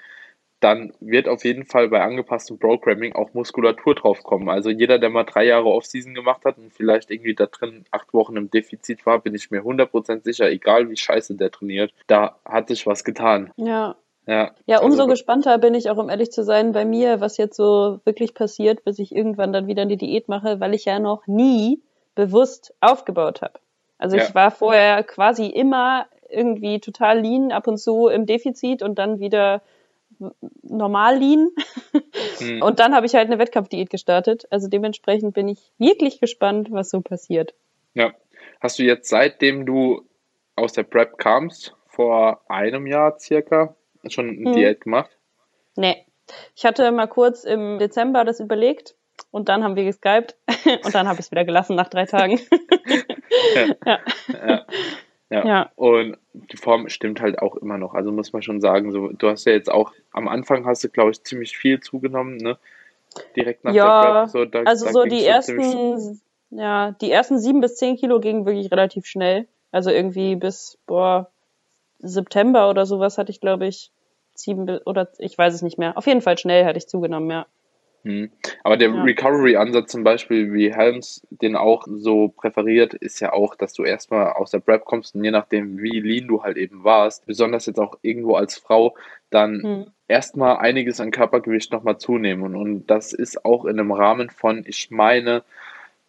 [0.66, 4.48] dann wird auf jeden Fall bei angepasstem Programming auch Muskulatur draufkommen.
[4.48, 8.12] Also jeder, der mal drei Jahre Offseason gemacht hat und vielleicht irgendwie da drin acht
[8.12, 12.40] Wochen im Defizit war, bin ich mir 100% sicher, egal wie scheiße der trainiert, da
[12.44, 13.52] hat sich was getan.
[13.56, 13.94] Ja.
[14.26, 17.36] Ja, ja umso also, gespannter bin ich auch, um ehrlich zu sein, bei mir, was
[17.36, 20.98] jetzt so wirklich passiert, bis ich irgendwann dann wieder eine Diät mache, weil ich ja
[20.98, 21.80] noch nie
[22.16, 23.60] bewusst aufgebaut habe.
[23.98, 24.24] Also ja.
[24.24, 29.20] ich war vorher quasi immer irgendwie total lean, ab und zu im Defizit und dann
[29.20, 29.62] wieder
[30.62, 31.50] normal lean.
[32.40, 32.62] Mhm.
[32.62, 34.46] Und dann habe ich halt eine Wettkampfdiät gestartet.
[34.50, 37.54] Also dementsprechend bin ich wirklich gespannt, was so passiert.
[37.94, 38.12] Ja.
[38.60, 40.02] Hast du jetzt, seitdem du
[40.54, 43.74] aus der Prep kamst, vor einem Jahr circa,
[44.08, 44.52] schon eine hm.
[44.52, 45.10] Diät gemacht?
[45.76, 46.04] Nee.
[46.54, 48.94] Ich hatte mal kurz im Dezember das überlegt
[49.30, 50.36] und dann haben wir geskypt
[50.84, 52.40] und dann habe ich es wieder gelassen nach drei Tagen.
[53.54, 53.66] ja.
[53.84, 53.98] ja.
[54.28, 54.66] ja.
[55.30, 55.46] Ja.
[55.46, 55.70] ja.
[55.74, 57.94] Und die Form stimmt halt auch immer noch.
[57.94, 60.88] Also muss man schon sagen, so, du hast ja jetzt auch, am Anfang hast du,
[60.88, 62.58] glaube ich, ziemlich viel zugenommen, ne?
[63.34, 64.30] Direkt nach ja, der Prep.
[64.30, 66.20] So, da, also da so die ersten,
[66.50, 69.48] ja, die ersten sieben bis zehn Kilo gingen wirklich relativ schnell.
[69.72, 71.30] Also irgendwie bis, boah,
[71.98, 73.90] September oder sowas hatte ich, glaube ich,
[74.34, 75.96] sieben oder ich weiß es nicht mehr.
[75.96, 77.46] Auf jeden Fall schnell hatte ich zugenommen, ja.
[78.06, 78.30] Hm.
[78.62, 79.02] Aber der ja.
[79.02, 84.32] Recovery-Ansatz zum Beispiel, wie Helms den auch so präferiert, ist ja auch, dass du erstmal
[84.34, 87.80] aus der Prep kommst und je nachdem, wie lean du halt eben warst, besonders jetzt
[87.80, 88.94] auch irgendwo als Frau,
[89.30, 89.86] dann hm.
[90.06, 92.44] erstmal einiges an Körpergewicht nochmal zunehmen.
[92.44, 95.42] Und, und das ist auch in einem Rahmen von, ich meine,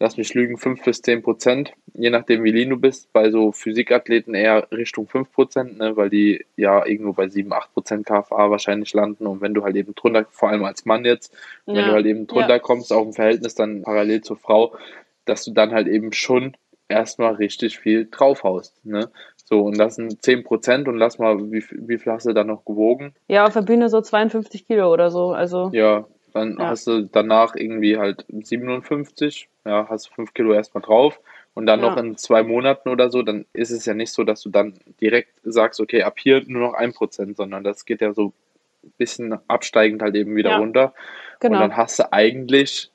[0.00, 3.12] lass mich lügen, 5 bis 10 Prozent, je nachdem wie lean du bist.
[3.12, 7.72] Bei so Physikathleten eher Richtung 5 Prozent, ne, weil die ja irgendwo bei 7, 8
[7.72, 9.26] Prozent KFA wahrscheinlich landen.
[9.26, 11.34] Und wenn du halt eben drunter, vor allem als Mann jetzt,
[11.66, 11.74] ja.
[11.74, 12.58] wenn du halt eben drunter ja.
[12.58, 14.76] kommst, auch im Verhältnis dann parallel zur Frau,
[15.24, 16.56] dass du dann halt eben schon
[16.88, 18.84] erstmal richtig viel draufhaust.
[18.84, 19.10] Ne?
[19.44, 22.44] So, und das sind 10 Prozent und lass mal, wie, wie viel hast du da
[22.44, 23.14] noch gewogen?
[23.28, 25.30] Ja, auf der Bühne so 52 Kilo oder so.
[25.30, 25.70] Also.
[25.72, 26.68] Ja, dann ja.
[26.68, 31.20] hast du danach irgendwie halt 57, ja, hast 5 Kilo erstmal drauf
[31.54, 31.90] und dann ja.
[31.90, 34.74] noch in zwei Monaten oder so, dann ist es ja nicht so, dass du dann
[35.00, 38.32] direkt sagst, okay, ab hier nur noch ein Prozent, sondern das geht ja so
[38.84, 40.58] ein bisschen absteigend halt eben wieder ja.
[40.58, 40.94] runter.
[41.40, 41.54] Genau.
[41.54, 42.90] Und dann hast du eigentlich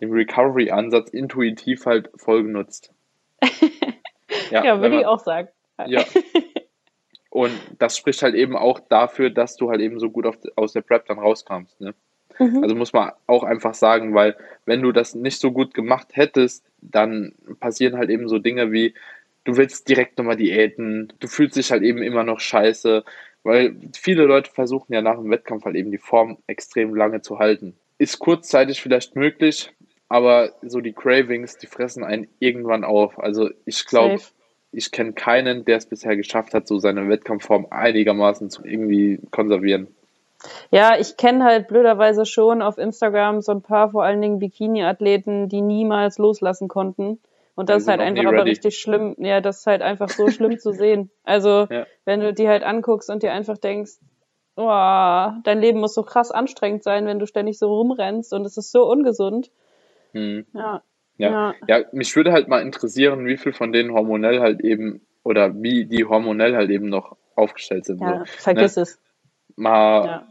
[0.00, 2.92] den Recovery-Ansatz intuitiv halt voll genutzt.
[4.50, 5.48] ja, ja würde ich auch sagen.
[5.86, 6.04] Ja.
[7.30, 10.74] Und das spricht halt eben auch dafür, dass du halt eben so gut auf, aus
[10.74, 11.80] der Prep dann rauskamst.
[11.80, 11.94] Ne?
[12.38, 12.62] Mhm.
[12.62, 16.64] Also muss man auch einfach sagen, weil wenn du das nicht so gut gemacht hättest,
[16.80, 18.94] dann passieren halt eben so Dinge wie,
[19.44, 23.04] du willst direkt nochmal Diäten, du fühlst dich halt eben immer noch scheiße,
[23.42, 27.38] weil viele Leute versuchen ja nach dem Wettkampf halt eben die Form extrem lange zu
[27.38, 27.74] halten.
[27.98, 29.72] Ist kurzzeitig vielleicht möglich,
[30.08, 33.18] aber so die Cravings, die fressen einen irgendwann auf.
[33.18, 34.20] Also ich glaube,
[34.70, 39.88] ich kenne keinen, der es bisher geschafft hat, so seine Wettkampfform einigermaßen zu irgendwie konservieren.
[40.70, 45.48] Ja, ich kenne halt blöderweise schon auf Instagram so ein paar vor allen Dingen Bikini-Athleten,
[45.48, 47.20] die niemals loslassen konnten.
[47.54, 49.14] Und das ist halt einfach aber richtig schlimm.
[49.18, 51.10] Ja, das ist halt einfach so schlimm zu sehen.
[51.22, 51.86] Also, ja.
[52.04, 53.92] wenn du die halt anguckst und dir einfach denkst,
[54.56, 54.66] oh,
[55.44, 58.72] dein Leben muss so krass anstrengend sein, wenn du ständig so rumrennst und es ist
[58.72, 59.50] so ungesund.
[60.12, 60.46] Hm.
[60.54, 60.82] Ja.
[61.18, 61.30] ja.
[61.30, 61.54] Ja.
[61.68, 65.84] Ja, mich würde halt mal interessieren, wie viel von denen hormonell halt eben oder wie
[65.84, 68.00] die hormonell halt eben noch aufgestellt sind.
[68.00, 68.24] Ja, so.
[68.26, 68.82] vergiss ne?
[68.82, 68.98] es.
[69.56, 70.26] Mal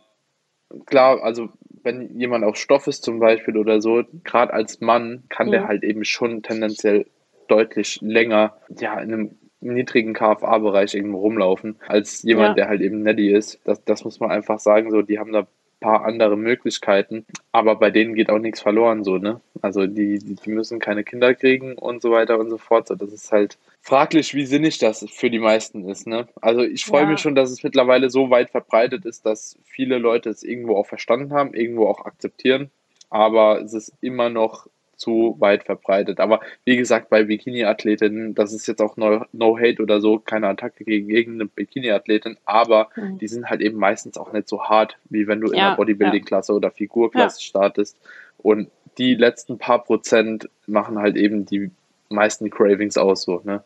[0.85, 1.49] klar, also
[1.83, 5.51] wenn jemand auf Stoff ist zum Beispiel oder so, gerade als Mann kann mhm.
[5.51, 7.05] der halt eben schon tendenziell
[7.47, 12.53] deutlich länger ja, in einem niedrigen KFA-Bereich irgendwo rumlaufen, als jemand, ja.
[12.55, 13.59] der halt eben Neddy ist.
[13.63, 15.47] Das, das muss man einfach sagen, so, die haben da
[15.81, 19.41] paar andere Möglichkeiten, aber bei denen geht auch nichts verloren, so, ne?
[19.61, 22.87] Also die, die, die müssen keine Kinder kriegen und so weiter und so fort.
[22.87, 26.27] So, das ist halt fraglich, wie sinnig das für die meisten ist, ne?
[26.39, 27.09] Also ich freue ja.
[27.09, 30.85] mich schon, dass es mittlerweile so weit verbreitet ist, dass viele Leute es irgendwo auch
[30.85, 32.69] verstanden haben, irgendwo auch akzeptieren,
[33.09, 36.19] aber es ist immer noch zu weit verbreitet.
[36.19, 40.47] Aber wie gesagt, bei Bikini-Athletinnen, das ist jetzt auch no, no Hate oder so, keine
[40.47, 43.17] Attacke gegen, eine Bikini-Athletin, aber mhm.
[43.17, 45.75] die sind halt eben meistens auch nicht so hart, wie wenn du ja, in der
[45.77, 46.55] Bodybuilding-Klasse ja.
[46.55, 47.43] oder Figurklasse ja.
[47.43, 47.97] startest.
[48.37, 48.69] Und
[48.99, 51.71] die letzten paar Prozent machen halt eben die
[52.09, 53.63] meisten Cravings aus, so, ne?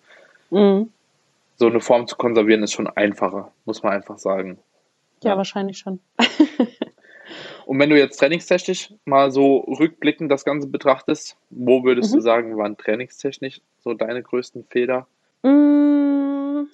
[0.49, 0.91] Mhm.
[1.57, 4.59] So eine Form zu konservieren ist schon einfacher, muss man einfach sagen.
[5.23, 5.99] Ja, wahrscheinlich schon.
[7.65, 12.17] Und wenn du jetzt trainingstechnisch mal so rückblickend das Ganze betrachtest, wo würdest mhm.
[12.17, 15.07] du sagen, waren trainingstechnisch so deine größten Fehler?
[15.41, 16.65] Mm,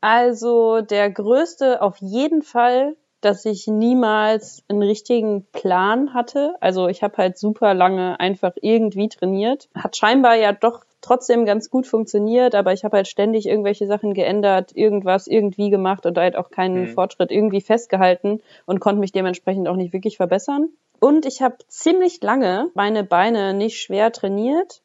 [0.00, 6.56] also der größte auf jeden Fall, dass ich niemals einen richtigen Plan hatte.
[6.60, 9.68] Also ich habe halt super lange einfach irgendwie trainiert.
[9.74, 14.14] Hat scheinbar ja doch trotzdem ganz gut funktioniert, aber ich habe halt ständig irgendwelche Sachen
[14.14, 16.88] geändert, irgendwas irgendwie gemacht und halt auch keinen mhm.
[16.88, 20.68] Fortschritt irgendwie festgehalten und konnte mich dementsprechend auch nicht wirklich verbessern.
[21.00, 24.82] Und ich habe ziemlich lange meine Beine nicht schwer trainiert,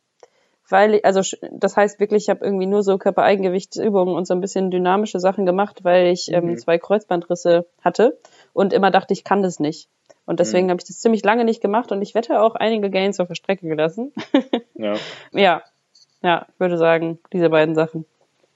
[0.70, 4.72] weil also das heißt wirklich, ich habe irgendwie nur so Körpereigengewichtsübungen und so ein bisschen
[4.72, 6.58] dynamische Sachen gemacht, weil ich ähm, mhm.
[6.58, 8.18] zwei Kreuzbandrisse hatte
[8.54, 9.90] und immer dachte, ich kann das nicht.
[10.26, 10.72] Und deswegen mhm.
[10.72, 13.36] habe ich das ziemlich lange nicht gemacht und ich wette auch einige Gains auf der
[13.36, 14.12] Strecke gelassen.
[14.74, 14.96] ja.
[15.34, 15.62] ja,
[16.26, 18.04] ja, ich würde sagen, diese beiden Sachen.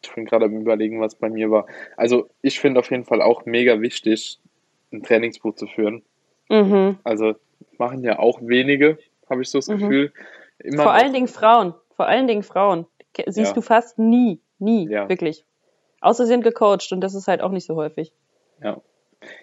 [0.02, 1.68] Ich bin gerade am überlegen, was bei mir war.
[1.98, 4.40] Also ich finde auf jeden Fall auch mega wichtig,
[4.92, 6.02] ein Trainingsbuch zu führen.
[6.50, 6.98] Mhm.
[7.04, 7.36] Also
[7.78, 8.98] machen ja auch wenige,
[9.30, 9.78] habe ich so das mhm.
[9.78, 10.14] Gefühl.
[10.58, 11.76] Immer Vor allen Dingen Frauen.
[11.96, 12.88] Vor allen Dingen Frauen.
[13.28, 13.54] Siehst ja.
[13.54, 14.40] du fast nie.
[14.58, 14.90] Nie.
[14.90, 15.08] Ja.
[15.08, 15.46] Wirklich.
[16.02, 18.12] Außer sie sind gecoacht und das ist halt auch nicht so häufig.
[18.64, 18.82] Ja.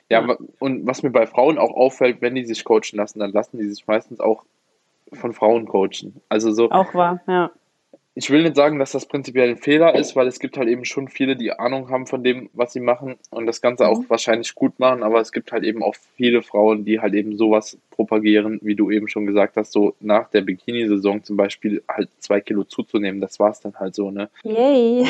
[0.09, 0.37] Ja, ja.
[0.59, 3.69] und was mir bei Frauen auch auffällt, wenn die sich coachen lassen, dann lassen die
[3.69, 4.45] sich meistens auch
[5.13, 6.21] von Frauen coachen.
[6.29, 6.71] Also so.
[6.71, 7.53] Auch wahr, ja
[8.19, 10.87] ich will nicht sagen, dass das prinzipiell ein Fehler ist, weil es gibt halt eben
[10.87, 13.91] schon viele, die Ahnung haben von dem, was sie machen und das Ganze mhm.
[13.91, 17.37] auch wahrscheinlich gut machen, aber es gibt halt eben auch viele Frauen, die halt eben
[17.37, 22.09] sowas propagieren, wie du eben schon gesagt hast, so nach der Bikini-Saison zum Beispiel halt
[22.19, 23.21] zwei Kilo zuzunehmen.
[23.21, 24.31] Das war es dann halt so, ne?
[24.45, 25.07] Yay!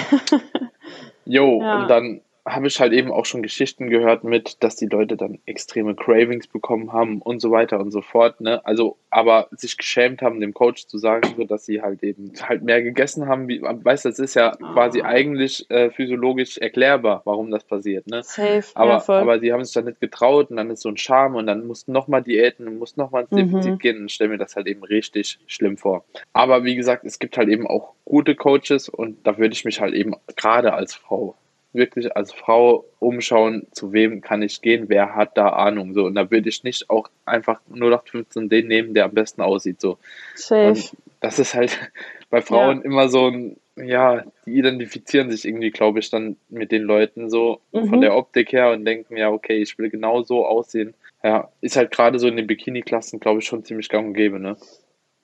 [1.27, 1.83] Jo, ja.
[1.83, 5.41] und dann habe ich halt eben auch schon Geschichten gehört mit, dass die Leute dann
[5.47, 8.41] extreme Cravings bekommen haben und so weiter und so fort.
[8.41, 8.65] Ne?
[8.65, 12.63] Also, aber sich geschämt haben, dem Coach zu sagen, so, dass sie halt eben halt
[12.63, 13.49] mehr gegessen haben.
[13.49, 14.75] Wie, weißt du, das ist ja oh.
[14.75, 18.07] quasi eigentlich äh, physiologisch erklärbar, warum das passiert.
[18.07, 18.23] Ne?
[18.23, 20.97] Safe, aber, ja, aber die haben sich dann nicht getraut und dann ist so ein
[20.97, 23.79] Charme und dann mussten nochmal Diäten und mussten nochmal ins Defizit mhm.
[23.79, 26.05] gehen und stelle mir das halt eben richtig schlimm vor.
[26.33, 29.81] Aber wie gesagt, es gibt halt eben auch gute Coaches und da würde ich mich
[29.81, 31.35] halt eben gerade als Frau
[31.77, 35.95] wirklich als Frau umschauen, zu wem kann ich gehen, wer hat da Ahnung.
[35.95, 39.13] So, und da würde ich nicht auch einfach nur noch 15 den nehmen, der am
[39.13, 39.81] besten aussieht.
[39.81, 39.99] So.
[40.35, 40.69] Safe.
[40.69, 41.79] Und das ist halt
[42.31, 42.85] bei Frauen ja.
[42.85, 47.61] immer so ein, ja, die identifizieren sich irgendwie, glaube ich, dann mit den Leuten so
[47.73, 47.89] mhm.
[47.89, 50.95] von der Optik her und denken, ja, okay, ich will genau so aussehen.
[51.23, 54.39] Ja, ist halt gerade so in den Bikini-Klassen, glaube ich, schon ziemlich gang und gäbe,
[54.39, 54.57] ne?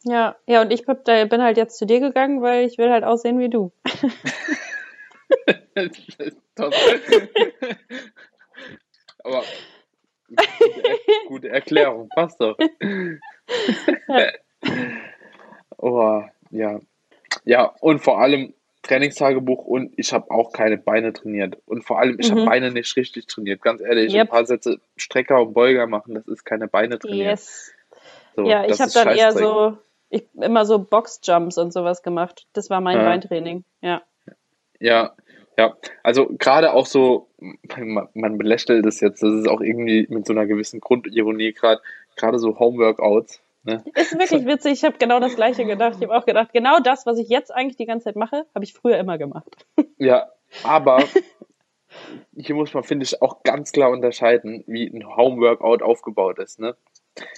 [0.05, 3.39] Ja, ja, und ich bin halt jetzt zu dir gegangen, weil ich will halt aussehen
[3.39, 3.71] wie du.
[9.25, 9.43] Aber
[10.29, 10.99] gute,
[11.29, 12.57] gute, Erklärung, passt doch.
[15.79, 16.81] oh, ja.
[17.45, 21.57] Ja, und vor allem Trainingstagebuch und ich habe auch keine Beine trainiert.
[21.67, 22.39] Und vor allem, ich mhm.
[22.39, 23.63] habe Beine nicht richtig trainiert.
[23.63, 24.23] Ganz ehrlich, yep.
[24.23, 27.31] ein paar Sätze Strecker und Beuger machen, das ist keine Beine trainieren.
[27.31, 27.73] Yes.
[28.35, 29.79] So, ja, ich habe dann eher so,
[30.11, 32.47] ich immer so Boxjumps und sowas gemacht.
[32.53, 33.05] Das war mein ja.
[33.05, 34.03] Beintraining, ja.
[34.81, 35.15] Ja,
[35.59, 37.29] ja, also gerade auch so,
[38.15, 41.81] man belächelt das jetzt, das ist auch irgendwie mit so einer gewissen Grundironie gerade,
[42.17, 43.43] gerade so Homeworkouts.
[43.65, 43.85] Ne?
[43.95, 45.97] Ist wirklich witzig, ich habe genau das gleiche gedacht.
[45.97, 48.65] Ich habe auch gedacht, genau das, was ich jetzt eigentlich die ganze Zeit mache, habe
[48.65, 49.67] ich früher immer gemacht.
[49.99, 50.33] Ja,
[50.65, 51.05] aber
[52.37, 56.59] hier muss man, finde ich, auch ganz klar unterscheiden, wie ein Homeworkout aufgebaut ist.
[56.59, 56.75] Ne?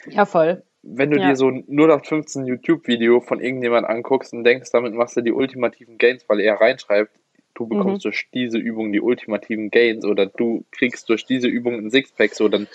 [0.09, 0.63] Ja, voll.
[0.83, 1.29] Wenn du ja.
[1.29, 5.99] dir so ein 0815 YouTube-Video von irgendjemand anguckst und denkst, damit machst du die ultimativen
[5.99, 7.11] Gains, weil er reinschreibt,
[7.55, 8.11] du bekommst mhm.
[8.11, 12.49] durch diese Übung die ultimativen Gains oder du kriegst durch diese Übung ein Sixpack, so
[12.49, 12.69] dann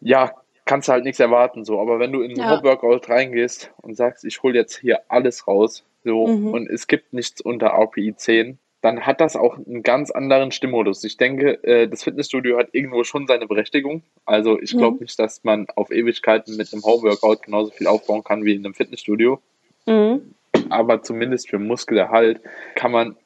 [0.00, 0.32] ja,
[0.64, 1.80] kannst du halt nichts erwarten, so.
[1.80, 2.62] Aber wenn du in ein ja.
[2.62, 6.48] Workout reingehst und sagst, ich hole jetzt hier alles raus, so, mhm.
[6.48, 11.04] und es gibt nichts unter RPI 10, dann hat das auch einen ganz anderen Stimmmodus.
[11.04, 14.02] Ich denke, äh, das Fitnessstudio hat irgendwo schon seine Berechtigung.
[14.24, 15.02] Also ich glaube mhm.
[15.02, 18.74] nicht, dass man auf Ewigkeiten mit einem Homeworkout genauso viel aufbauen kann wie in einem
[18.74, 19.40] Fitnessstudio.
[19.86, 20.34] Mhm
[20.72, 22.40] aber zumindest für Muskelerhalt
[22.74, 23.16] kann man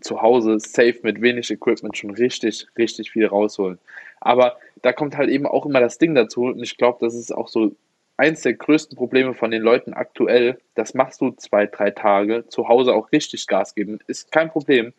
[0.00, 3.78] zu Hause safe mit wenig Equipment schon richtig, richtig viel rausholen.
[4.20, 7.32] Aber da kommt halt eben auch immer das Ding dazu und ich glaube, das ist
[7.32, 7.72] auch so
[8.16, 10.58] eins der größten Probleme von den Leuten aktuell.
[10.74, 14.92] Das machst du zwei, drei Tage, zu Hause auch richtig Gas geben, ist kein Problem.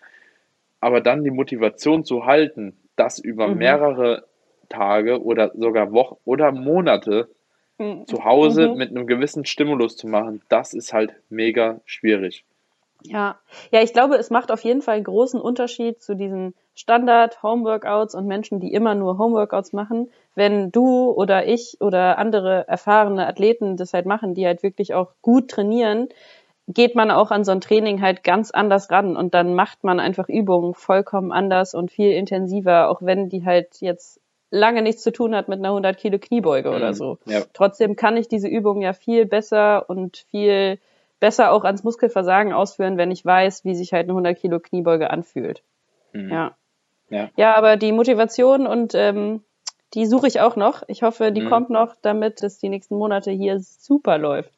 [0.79, 3.57] Aber dann die Motivation zu halten, das über mhm.
[3.57, 4.25] mehrere
[4.69, 7.29] Tage oder sogar Wochen oder Monate.
[7.78, 8.78] Zu Hause mhm.
[8.78, 12.45] mit einem gewissen Stimulus zu machen, das ist halt mega schwierig.
[13.05, 13.38] Ja,
[13.71, 18.28] ja, ich glaube, es macht auf jeden Fall einen großen Unterschied zu diesen Standard-Homeworkouts und
[18.28, 20.09] Menschen, die immer nur Homeworkouts machen.
[20.36, 25.11] Wenn du oder ich oder andere erfahrene Athleten das halt machen, die halt wirklich auch
[25.21, 26.07] gut trainieren,
[26.67, 29.99] geht man auch an so ein Training halt ganz anders ran und dann macht man
[29.99, 34.21] einfach Übungen vollkommen anders und viel intensiver, auch wenn die halt jetzt
[34.53, 36.75] lange nichts zu tun hat mit einer 100 Kilo Kniebeuge mhm.
[36.75, 37.17] oder so.
[37.25, 37.41] Ja.
[37.53, 40.77] Trotzdem kann ich diese Übung ja viel besser und viel
[41.19, 45.09] besser auch ans Muskelversagen ausführen, wenn ich weiß, wie sich halt eine 100 Kilo Kniebeuge
[45.09, 45.63] anfühlt.
[46.13, 46.29] Mhm.
[46.29, 46.55] Ja.
[47.09, 47.29] ja.
[47.35, 49.41] Ja, aber die Motivation und ähm,
[49.95, 50.83] die suche ich auch noch.
[50.87, 51.49] Ich hoffe, die mhm.
[51.49, 54.51] kommt noch, damit es die nächsten Monate hier super läuft.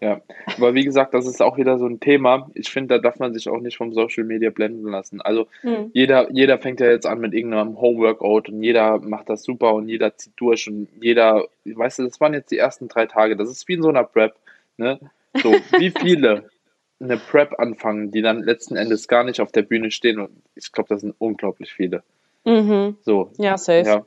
[0.00, 0.20] Ja,
[0.56, 2.50] aber wie gesagt, das ist auch wieder so ein Thema.
[2.54, 5.20] Ich finde, da darf man sich auch nicht vom Social Media blenden lassen.
[5.20, 5.90] Also mhm.
[5.92, 9.88] jeder, jeder fängt ja jetzt an mit irgendeinem Homeworkout und jeder macht das super und
[9.88, 13.36] jeder zieht durch und jeder, weißt du, das waren jetzt die ersten drei Tage.
[13.36, 14.34] Das ist wie in so einer Prep.
[14.76, 14.98] Ne?
[15.42, 16.50] So, wie viele
[17.00, 20.70] eine Prep anfangen, die dann letzten Endes gar nicht auf der Bühne stehen und ich
[20.72, 22.02] glaube, das sind unglaublich viele.
[22.44, 22.96] Mhm.
[23.02, 23.30] So.
[23.38, 23.88] Ja, safe.
[23.88, 24.06] Ja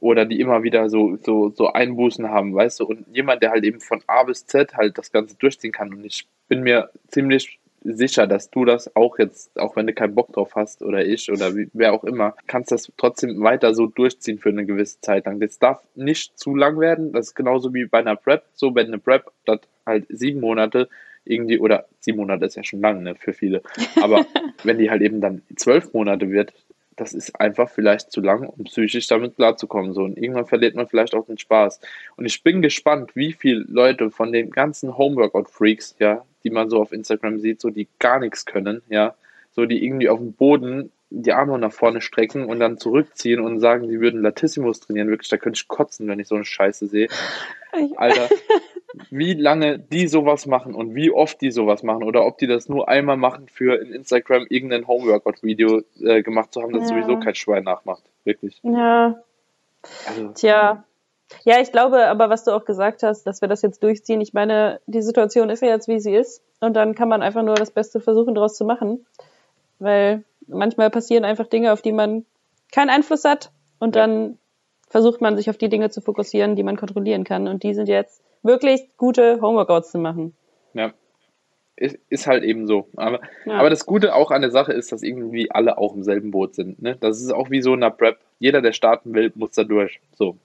[0.00, 3.64] oder die immer wieder so, so, so Einbußen haben, weißt du, und jemand, der halt
[3.64, 5.92] eben von A bis Z halt das Ganze durchziehen kann.
[5.92, 10.14] Und ich bin mir ziemlich sicher, dass du das auch jetzt, auch wenn du keinen
[10.14, 13.86] Bock drauf hast oder ich oder wie, wer auch immer, kannst das trotzdem weiter so
[13.86, 15.40] durchziehen für eine gewisse Zeit lang.
[15.40, 17.12] Das darf nicht zu lang werden.
[17.12, 18.44] Das ist genauso wie bei einer Prep.
[18.54, 20.88] So, wenn eine Prep das halt sieben Monate
[21.24, 23.62] irgendwie, oder sieben Monate ist ja schon lang, ne, für viele.
[24.00, 24.26] Aber
[24.64, 26.52] wenn die halt eben dann zwölf Monate wird,
[26.96, 29.92] das ist einfach vielleicht zu lang, um psychisch damit klarzukommen.
[29.92, 30.02] So.
[30.02, 31.80] Und irgendwann verliert man vielleicht auch den Spaß.
[32.16, 36.80] Und ich bin gespannt, wie viele Leute von den ganzen Homeworkout-Freaks, ja, die man so
[36.80, 39.14] auf Instagram sieht, so die gar nichts können, ja,
[39.52, 43.60] so die irgendwie auf dem Boden die Arme nach vorne strecken und dann zurückziehen und
[43.60, 45.08] sagen, sie würden Latissimus trainieren.
[45.08, 47.08] Wirklich, da könnte ich kotzen, wenn ich so eine Scheiße sehe.
[47.96, 48.28] Alter,
[49.10, 52.68] wie lange die sowas machen und wie oft die sowas machen oder ob die das
[52.68, 56.88] nur einmal machen für in Instagram irgendein Homeworkout-Video äh, gemacht zu haben, das Ja.
[56.88, 58.02] sowieso kein Schwein nachmacht.
[58.24, 58.60] Wirklich.
[58.62, 59.16] Ja,
[60.06, 60.84] Also, tja.
[61.44, 64.20] Ja, ich glaube aber, was du auch gesagt hast, dass wir das jetzt durchziehen.
[64.20, 66.40] Ich meine, die Situation ist ja jetzt, wie sie ist.
[66.60, 69.04] Und dann kann man einfach nur das Beste versuchen, daraus zu machen.
[69.80, 72.24] Weil manchmal passieren einfach Dinge, auf die man
[72.72, 73.50] keinen Einfluss hat.
[73.80, 74.02] Und Ja.
[74.06, 74.38] dann
[74.88, 77.48] versucht man sich auf die Dinge zu fokussieren, die man kontrollieren kann.
[77.48, 80.34] Und die sind jetzt wirklich gute Homeworkouts zu machen.
[80.74, 80.92] ja.
[81.78, 82.88] Ist, ist halt eben so.
[82.96, 83.58] Aber, Ja.
[83.58, 86.54] aber das Gute auch an der Sache ist, dass irgendwie alle auch im selben Boot
[86.54, 86.80] sind.
[86.80, 86.96] Ne?
[86.98, 88.16] Das ist auch wie so in einer Prep.
[88.38, 90.00] Jeder, der starten will, muss da durch.
[90.14, 90.38] So.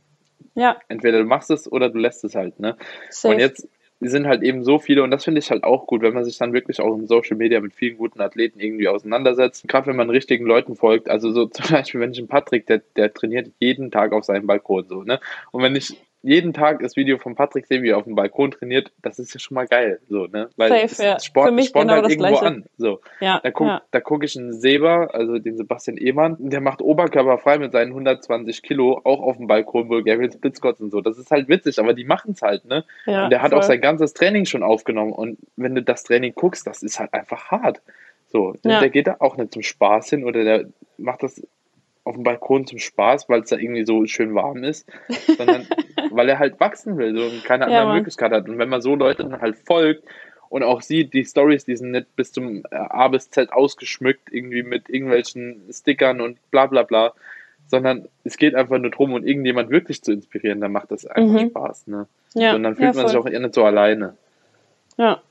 [0.55, 2.59] Ja, Entweder du machst es oder du lässt es halt.
[2.59, 2.75] Ne?
[3.09, 3.33] safe.
[3.35, 3.65] Und jetzt
[4.09, 6.37] sind halt eben so viele, und das finde ich halt auch gut, wenn man sich
[6.37, 9.67] dann wirklich auch in Social Media mit vielen guten Athleten irgendwie auseinandersetzt.
[9.67, 11.09] Gerade wenn man richtigen Leuten folgt.
[11.09, 14.47] Also so zum Beispiel, wenn ich einen Patrick, der, der trainiert jeden Tag auf seinem
[14.47, 15.19] Balkon so, ne?
[15.51, 18.51] Und wenn ich jeden Tag das Video von Patrick sehe, wie er auf dem Balkon
[18.51, 20.49] trainiert, das ist ja schon mal geil, so, ne?
[20.55, 21.19] Weil Safe, ja.
[21.19, 22.45] spornt, Für mich spornt genau halt das irgendwo Gleiche.
[22.45, 22.65] an.
[22.77, 23.01] So.
[23.19, 23.81] ja, Da gucke ja.
[23.89, 27.89] da guck ich einen Seber, also den Sebastian Ehmann, der macht Oberkörper frei mit seinen
[27.89, 31.01] 120 Kilo, auch auf dem Balkon, Bulgarian Splitsquats und so.
[31.01, 32.85] Das ist halt witzig, aber die machen es halt, ne?
[33.05, 33.59] ja und der hat voll.
[33.59, 35.13] auch sein ganzes Training schon aufgenommen.
[35.13, 37.81] Und wenn du das Training guckst, das ist halt einfach hart.
[38.27, 38.79] So, Ja.
[38.79, 40.65] der geht da auch nicht zum Spaß hin oder der
[40.97, 41.41] macht das
[42.03, 44.87] auf dem Balkon zum Spaß, weil es da irgendwie so schön warm ist,
[45.37, 45.67] sondern
[46.09, 47.97] weil er halt wachsen will so, und keine Ja, andere Mann.
[47.97, 48.49] Möglichkeit hat.
[48.49, 50.03] Und wenn man so Leuten halt folgt
[50.49, 54.29] und auch sieht, die Stories, die sind nicht bis zum äh, A bis Z ausgeschmückt,
[54.31, 57.13] irgendwie mit irgendwelchen Stickern und bla bla bla,
[57.67, 61.41] sondern es geht einfach nur darum, und irgendjemand wirklich zu inspirieren, dann macht das einfach
[61.41, 61.49] Mhm.
[61.51, 61.87] Spaß.
[61.87, 62.07] Ne?
[62.33, 64.17] ja, und dann fühlt ja, man sich auch eher nicht so alleine.
[64.97, 65.21] Ja,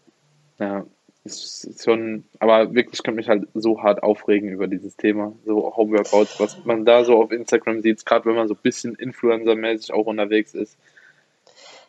[0.59, 0.87] Ja,
[1.25, 6.41] ist schon, aber wirklich kann mich halt so hart aufregen über dieses Thema, so Homeworkouts,
[6.41, 10.07] was man da so auf Instagram sieht, gerade wenn man so ein bisschen Influencer-mäßig auch
[10.07, 10.79] unterwegs ist.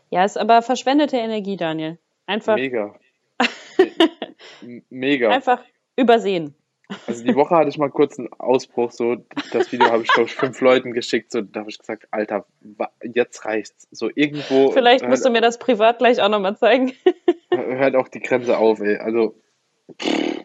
[0.09, 1.97] ja, ist aber verschwendete Energie, Daniel.
[2.27, 2.95] Einfach, Mega.
[4.61, 5.29] Me- Mega.
[5.29, 5.63] einfach
[5.95, 6.53] übersehen.
[7.07, 9.15] Also die Woche hatte ich mal kurz einen Ausbruch, so
[9.53, 12.45] das Video habe ich, glaube ich, fünf Leuten geschickt, so da habe ich gesagt, Alter,
[13.01, 13.87] jetzt reicht's.
[13.91, 16.91] So irgendwo Vielleicht musst du hört, mir das privat gleich auch nochmal zeigen.
[17.53, 18.97] Hört auch die Grenze auf, ey.
[18.97, 19.35] Also,
[20.01, 20.41] pff,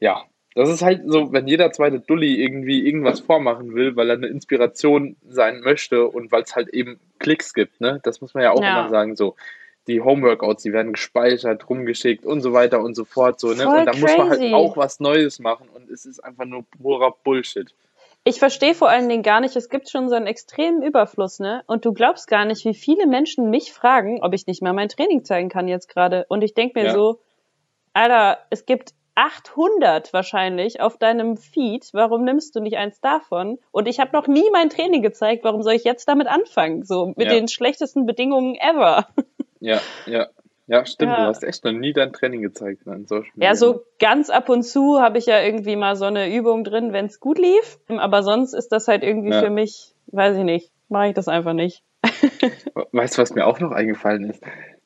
[0.00, 0.24] ja.
[0.54, 4.28] Das ist halt so, wenn jeder zweite Dulli irgendwie irgendwas vormachen will, weil er eine
[4.28, 8.00] Inspiration sein möchte und weil es halt eben Klicks gibt, ne?
[8.04, 8.80] Das muss man ja auch Ja.
[8.80, 9.36] immer sagen, so.
[9.86, 13.62] Die Homeworkouts, die werden gespeichert, rumgeschickt und so weiter und so fort, so, ne?
[13.64, 16.64] Voll Und da muss man halt auch was Neues machen und es ist einfach nur
[16.64, 17.72] purer Bullshit.
[18.28, 21.62] Ich verstehe vor allen Dingen gar nicht, es gibt schon so einen extremen Überfluss, ne?
[21.68, 24.88] Und du glaubst gar nicht, wie viele Menschen mich fragen, ob ich nicht mal mein
[24.88, 26.26] Training zeigen kann jetzt gerade.
[26.28, 26.92] Und ich denke mir Ja.
[26.92, 27.20] so,
[27.92, 31.88] Alter, es gibt 800 wahrscheinlich auf deinem Feed.
[31.92, 33.58] Warum nimmst du nicht eins davon?
[33.70, 35.44] Und ich habe noch nie mein Training gezeigt.
[35.44, 36.82] Warum soll ich jetzt damit anfangen?
[36.84, 37.34] So mit Ja.
[37.34, 39.06] den schlechtesten Bedingungen ever.
[39.58, 40.26] Ja, ja.
[40.68, 41.22] Ja, stimmt, Ja.
[41.22, 44.48] du hast echt noch nie dein Training gezeigt ne, in Social Ja, so ganz ab
[44.48, 47.78] und zu habe ich ja irgendwie mal so eine Übung drin, wenn es gut lief.
[47.88, 49.40] Aber sonst ist das halt irgendwie Ja.
[49.40, 51.82] für mich, weiß ich nicht, mache ich das einfach nicht.
[52.92, 54.42] Weißt du, was mir auch noch eingefallen ist?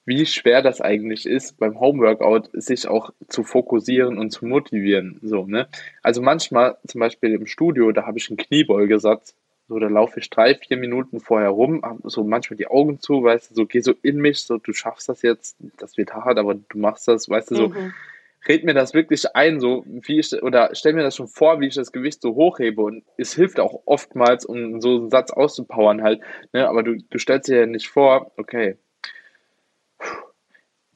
[0.06, 5.18] Wie schwer das eigentlich ist, beim Homeworkout sich auch zu fokussieren und zu motivieren.
[5.22, 5.68] So, ne?
[6.02, 9.34] Also manchmal, zum Beispiel im Studio, da habe ich einen Kniebeugesatz.
[9.70, 13.22] So, da laufe ich drei, vier Minuten vorher rum, hab so manchmal die Augen zu,
[13.22, 16.38] weißt du, so geh so in mich, so du schaffst das jetzt, das wird hart,
[16.38, 17.94] aber du machst das, weißt du, so Mhm.
[18.48, 21.68] red mir das wirklich ein, so wie ich, oder stell mir das schon vor, wie
[21.68, 26.02] ich das Gewicht so hochhebe und es hilft auch oftmals, um so einen Satz auszupowern
[26.02, 26.20] halt,
[26.52, 28.76] ne, aber du, du stellst dir ja nicht vor, okay,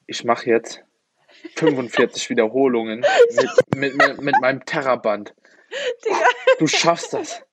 [0.09, 0.83] ich mache jetzt
[1.55, 5.33] 45 Wiederholungen mit, mit, mit, mit meinem Terraband.
[6.59, 7.45] Du schaffst das.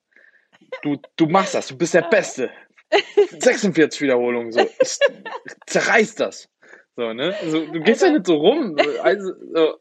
[0.82, 2.50] Du, du machst das, du bist der Beste.
[3.38, 4.60] 46 Wiederholungen, so.
[4.60, 4.98] Ich
[5.66, 6.48] zerreiß das.
[6.96, 7.34] So, ne?
[7.48, 8.76] So, du gehst ja nicht so rum.
[9.02, 9.78] Also, so.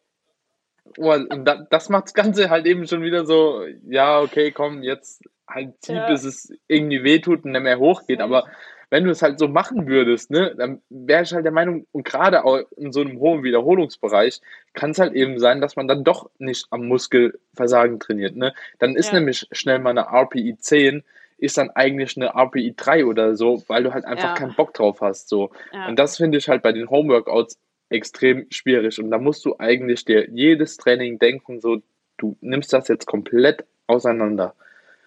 [0.97, 5.21] Und da, das macht das Ganze halt eben schon wieder so, ja, okay, komm, jetzt
[5.47, 6.07] halt zieh, Ja.
[6.07, 8.19] bis es irgendwie wehtut und nicht mehr hochgeht.
[8.21, 8.47] Aber
[8.91, 12.05] wenn du es halt so machen würdest, ne, dann wäre ich halt der Meinung, und
[12.05, 14.41] gerade auch in so einem hohen Wiederholungsbereich,
[14.73, 18.35] kann es halt eben sein, dass man dann doch nicht am Muskelversagen trainiert.
[18.35, 18.53] Ne?
[18.79, 19.19] Dann ist Ja.
[19.19, 21.03] nämlich schnell mal eine RPI 10,
[21.37, 24.33] ist dann eigentlich eine RPI 3 oder so, weil du halt einfach Ja.
[24.35, 25.27] keinen Bock drauf hast.
[25.29, 25.51] So.
[25.73, 25.87] Ja.
[25.87, 27.57] Und das finde ich halt bei den Homeworkouts
[27.89, 28.99] extrem schwierig.
[29.01, 31.81] Und da musst du eigentlich dir jedes Training denken, so,
[32.17, 34.53] du nimmst das jetzt komplett auseinander.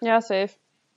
[0.01, 0.49] ja, safe.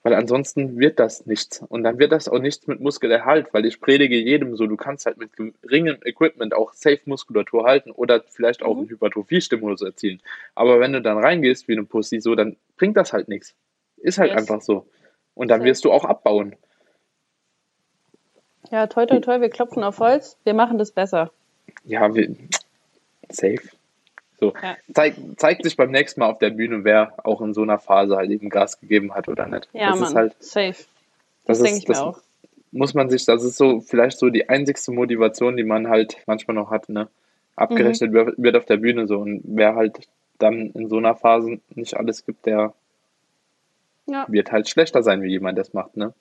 [0.08, 1.62] Weil ansonsten wird das nichts.
[1.68, 5.04] Und dann wird das auch nichts mit Muskelerhalt, weil ich predige jedem so, du kannst
[5.04, 8.80] halt mit geringem Equipment auch safe Muskulatur halten oder vielleicht auch Mhm.
[8.80, 10.22] einen Hypertrophie-Stimulus erzielen.
[10.54, 13.54] Aber wenn du dann reingehst wie eine Pussy, so, dann bringt das halt nichts.
[13.98, 14.38] Ist halt Yes.
[14.40, 14.86] einfach so.
[15.34, 16.56] Und dann wirst du auch abbauen.
[18.70, 20.38] Ja, toi, toi, toi, wir klopfen auf Holz.
[20.44, 21.30] Wir machen das besser.
[21.84, 22.34] Ja, wir,
[23.28, 23.60] safe.
[24.40, 24.76] So, ja.
[24.94, 28.16] Zeig, zeigt sich beim nächsten Mal auf der Bühne, wer auch in so einer Phase
[28.16, 29.68] halt eben Gas gegeben hat oder nicht.
[29.72, 30.84] Ja, das Mann, halt, safe.
[31.44, 32.20] Das, das denke ich das mir auch.
[32.70, 36.54] Muss man sich, das ist so vielleicht so die einzigste Motivation, die man halt manchmal
[36.54, 37.08] noch hat, ne?
[37.56, 38.34] Abgerechnet mhm.
[38.36, 39.18] wird auf der Bühne so.
[39.18, 40.06] Und wer halt
[40.38, 42.74] dann in so einer Phase nicht alles gibt, der
[44.06, 44.26] ja.
[44.28, 46.14] wird halt schlechter sein, wie jemand das macht, ne?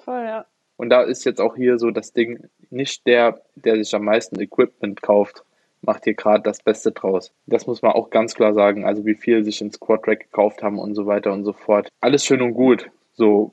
[0.00, 0.44] Voll, ja.
[0.76, 4.38] Und da ist jetzt auch hier so das Ding, nicht der, der sich am meisten
[4.40, 5.44] Equipment kauft,
[5.86, 7.32] macht hier gerade das Beste draus.
[7.46, 8.84] Das muss man auch ganz klar sagen.
[8.84, 11.88] Also wie viel sich in Squad Track gekauft haben und so weiter und so fort.
[12.00, 12.90] Alles schön und gut.
[13.12, 13.52] So,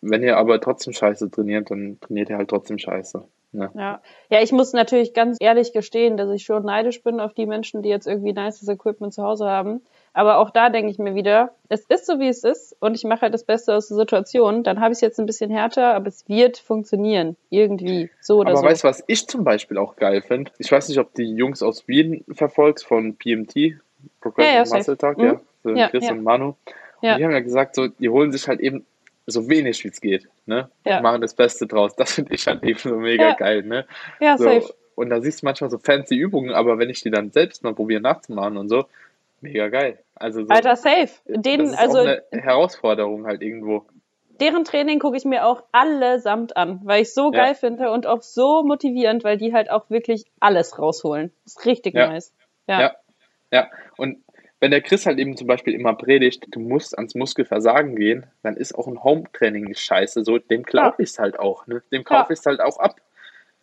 [0.00, 3.24] wenn ihr aber trotzdem scheiße trainiert, dann trainiert ihr halt trotzdem scheiße.
[3.52, 3.70] Ja.
[3.74, 4.02] ja.
[4.30, 7.82] ja, ich muss natürlich ganz ehrlich gestehen, dass ich schon neidisch bin auf die Menschen,
[7.82, 9.82] die jetzt irgendwie nices Equipment zu Hause haben.
[10.14, 13.04] Aber auch da denke ich mir wieder, es ist so, wie es ist und ich
[13.04, 14.62] mache halt das Beste aus der Situation.
[14.62, 17.36] Dann habe ich es jetzt ein bisschen härter, aber es wird funktionieren.
[17.48, 18.10] Irgendwie.
[18.20, 18.62] So oder aber so.
[18.64, 20.50] Aber weißt du, was ich zum Beispiel auch geil finde?
[20.58, 23.80] Ich weiß nicht, ob die Jungs aus Wien verfolgst von PMT,
[24.20, 25.24] Progressive ja, ja, Muscle Talk, mhm.
[25.24, 25.40] ja.
[25.62, 26.12] So ja, Chris ja.
[26.12, 26.54] und Manu.
[27.00, 28.84] Und die haben ja gesagt, so, die holen sich halt eben
[29.26, 30.68] so wenig wie es geht, ne?
[30.84, 30.98] Ja.
[30.98, 31.96] Und machen das Beste draus.
[31.96, 33.34] Das finde ich halt eben so mega ja.
[33.34, 33.86] geil, ne?
[34.20, 34.74] Ja, so, safe.
[34.94, 37.74] Und da siehst du manchmal so fancy Übungen, aber wenn ich die dann selbst mal
[37.74, 38.84] probiere nachzumachen und so,
[39.42, 39.98] mega geil.
[40.14, 41.10] Also so, Alter, safe.
[41.26, 43.86] Den, das ist also, auch eine Herausforderung halt irgendwo.
[44.40, 47.44] Deren Training gucke ich mir auch allesamt an, weil ich so ja.
[47.44, 51.32] geil finde und auch so motivierend, weil die halt auch wirklich alles rausholen.
[51.44, 52.08] Das ist richtig ja.
[52.08, 52.34] nice.
[52.66, 52.80] Ja.
[52.80, 52.96] ja.
[53.52, 53.70] Ja.
[53.96, 54.24] Und
[54.58, 58.56] wenn der Chris halt eben zum Beispiel immer predigt, du musst ans Muskelversagen gehen, dann
[58.56, 60.24] ist auch ein Home-Training nicht scheiße.
[60.24, 60.94] So, dem ja.
[60.98, 61.66] ich es halt auch.
[61.66, 61.82] Ne?
[61.92, 62.32] Dem kaufe ja.
[62.32, 62.96] ich es halt auch ab.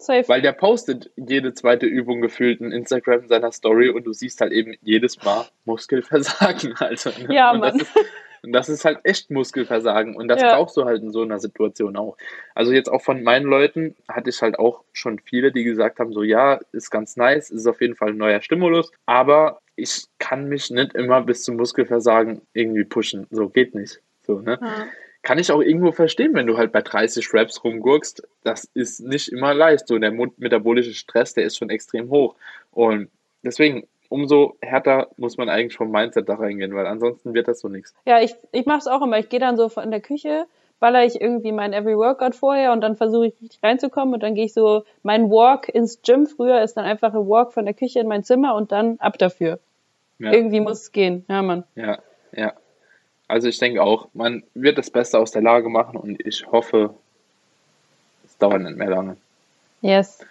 [0.01, 0.27] Safe.
[0.27, 4.39] Weil der postet jede zweite Übung gefühlt in Instagram in seiner Story und du siehst
[4.39, 6.73] halt eben jedes Mal Muskelversagen.
[6.79, 7.35] Also, ne?
[7.35, 7.77] Ja, und Mann.
[7.77, 7.97] Das ist,
[8.41, 10.15] und das ist halt echt Muskelversagen.
[10.15, 10.55] Und das ja.
[10.55, 12.17] brauchst du halt in so einer Situation auch.
[12.55, 16.13] Also jetzt auch von meinen Leuten hatte ich halt auch schon viele, die gesagt haben,
[16.13, 20.47] so ja, ist ganz nice, ist auf jeden Fall ein neuer Stimulus, aber ich kann
[20.47, 23.27] mich nicht immer bis zum Muskelversagen irgendwie pushen.
[23.31, 24.01] So geht nicht.
[24.21, 24.57] So, ne?
[24.61, 24.87] Ja.
[25.29, 28.27] Kann ich auch irgendwo verstehen, wenn du halt bei 30 Raps rumgurkst.
[28.43, 29.87] Das ist nicht immer leicht.
[29.87, 32.33] So, der metabolische Stress, der ist schon extrem hoch.
[32.71, 33.11] Und
[33.43, 37.67] deswegen, umso härter muss man eigentlich vom Mindset da reingehen, weil ansonsten wird das so
[37.67, 37.93] nichts.
[38.07, 39.19] Ja, ich, ich mache es auch immer.
[39.19, 40.47] Ich gehe dann so in der Küche,
[40.79, 44.33] baller ich irgendwie mein Every Workout vorher und dann versuche ich richtig reinzukommen und dann
[44.33, 47.75] gehe ich so, mein Walk ins Gym früher ist dann einfach ein Walk von der
[47.75, 49.59] Küche in mein Zimmer und dann ab dafür.
[50.17, 50.31] Ja.
[50.31, 51.23] Irgendwie muss es gehen.
[51.29, 51.65] Ja, Mann.
[51.75, 51.99] Ja,
[52.31, 52.53] ja.
[53.29, 56.95] Also ich denke auch, man wird das Beste aus der Lage machen und ich hoffe,
[58.25, 59.17] es dauert nicht mehr lange.
[59.81, 60.25] Yes.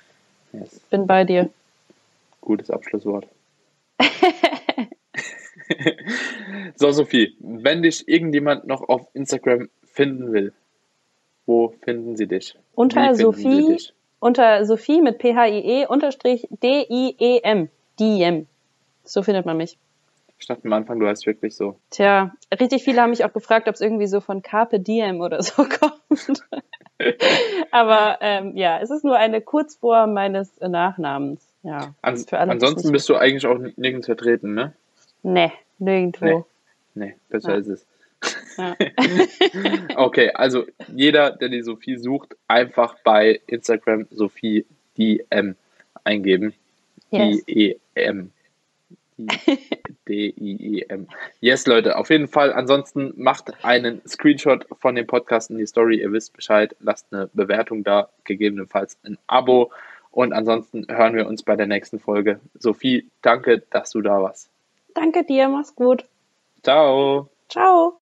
[0.53, 0.81] yes.
[0.91, 1.49] Bin bei dir.
[2.41, 3.29] Gutes Abschlusswort.
[6.75, 10.53] so, Sophie, wenn dich irgendjemand noch auf Instagram finden will,
[11.47, 12.57] wo finden sie dich?
[12.75, 13.93] Unter Sophie, dich?
[14.19, 17.69] unter Sophie mit P-H-I-E unterstrich D-I-E-M.
[18.01, 18.49] Diem.
[19.05, 19.79] So findet man mich.
[20.39, 21.79] Ich dachte am Anfang, du heißt wirklich so.
[21.91, 25.43] Tja, richtig viele haben mich auch gefragt, ob es irgendwie so von Carpe Diem oder
[25.43, 26.45] so kommt.
[27.71, 31.45] Aber ähm, ja, es ist nur eine Kurzform meines Nachnamens.
[31.63, 34.75] Ja, An alle, ansonsten bist du eigentlich auch nirgends vertreten, ne?
[35.23, 36.47] Nee, nirgendwo.
[36.95, 37.59] Nee, nee besser ja.
[37.59, 37.87] ist es.
[38.57, 38.77] Ja.
[39.97, 40.65] okay, also
[40.95, 44.67] jeder, der die Sophie sucht, einfach bei Instagram Sophie
[44.97, 45.57] DM
[46.05, 46.55] eingeben.
[47.11, 47.43] Yes.
[47.47, 48.31] I-E-M.
[50.09, 51.07] D-I-E-M.
[51.41, 52.53] Yes, Leute, auf jeden Fall.
[52.53, 56.01] Ansonsten macht einen Screenshot von dem Podcast in die Story.
[56.01, 56.75] Ihr wisst Bescheid.
[56.81, 59.71] Lasst eine Bewertung da, gegebenenfalls ein Abo.
[60.11, 62.41] Und ansonsten hören wir uns bei der nächsten Folge.
[62.59, 64.51] Sophie, danke, dass du da warst.
[64.95, 66.05] Danke dir, mach's gut.
[66.63, 67.29] Ciao.
[67.49, 67.95] Ciao.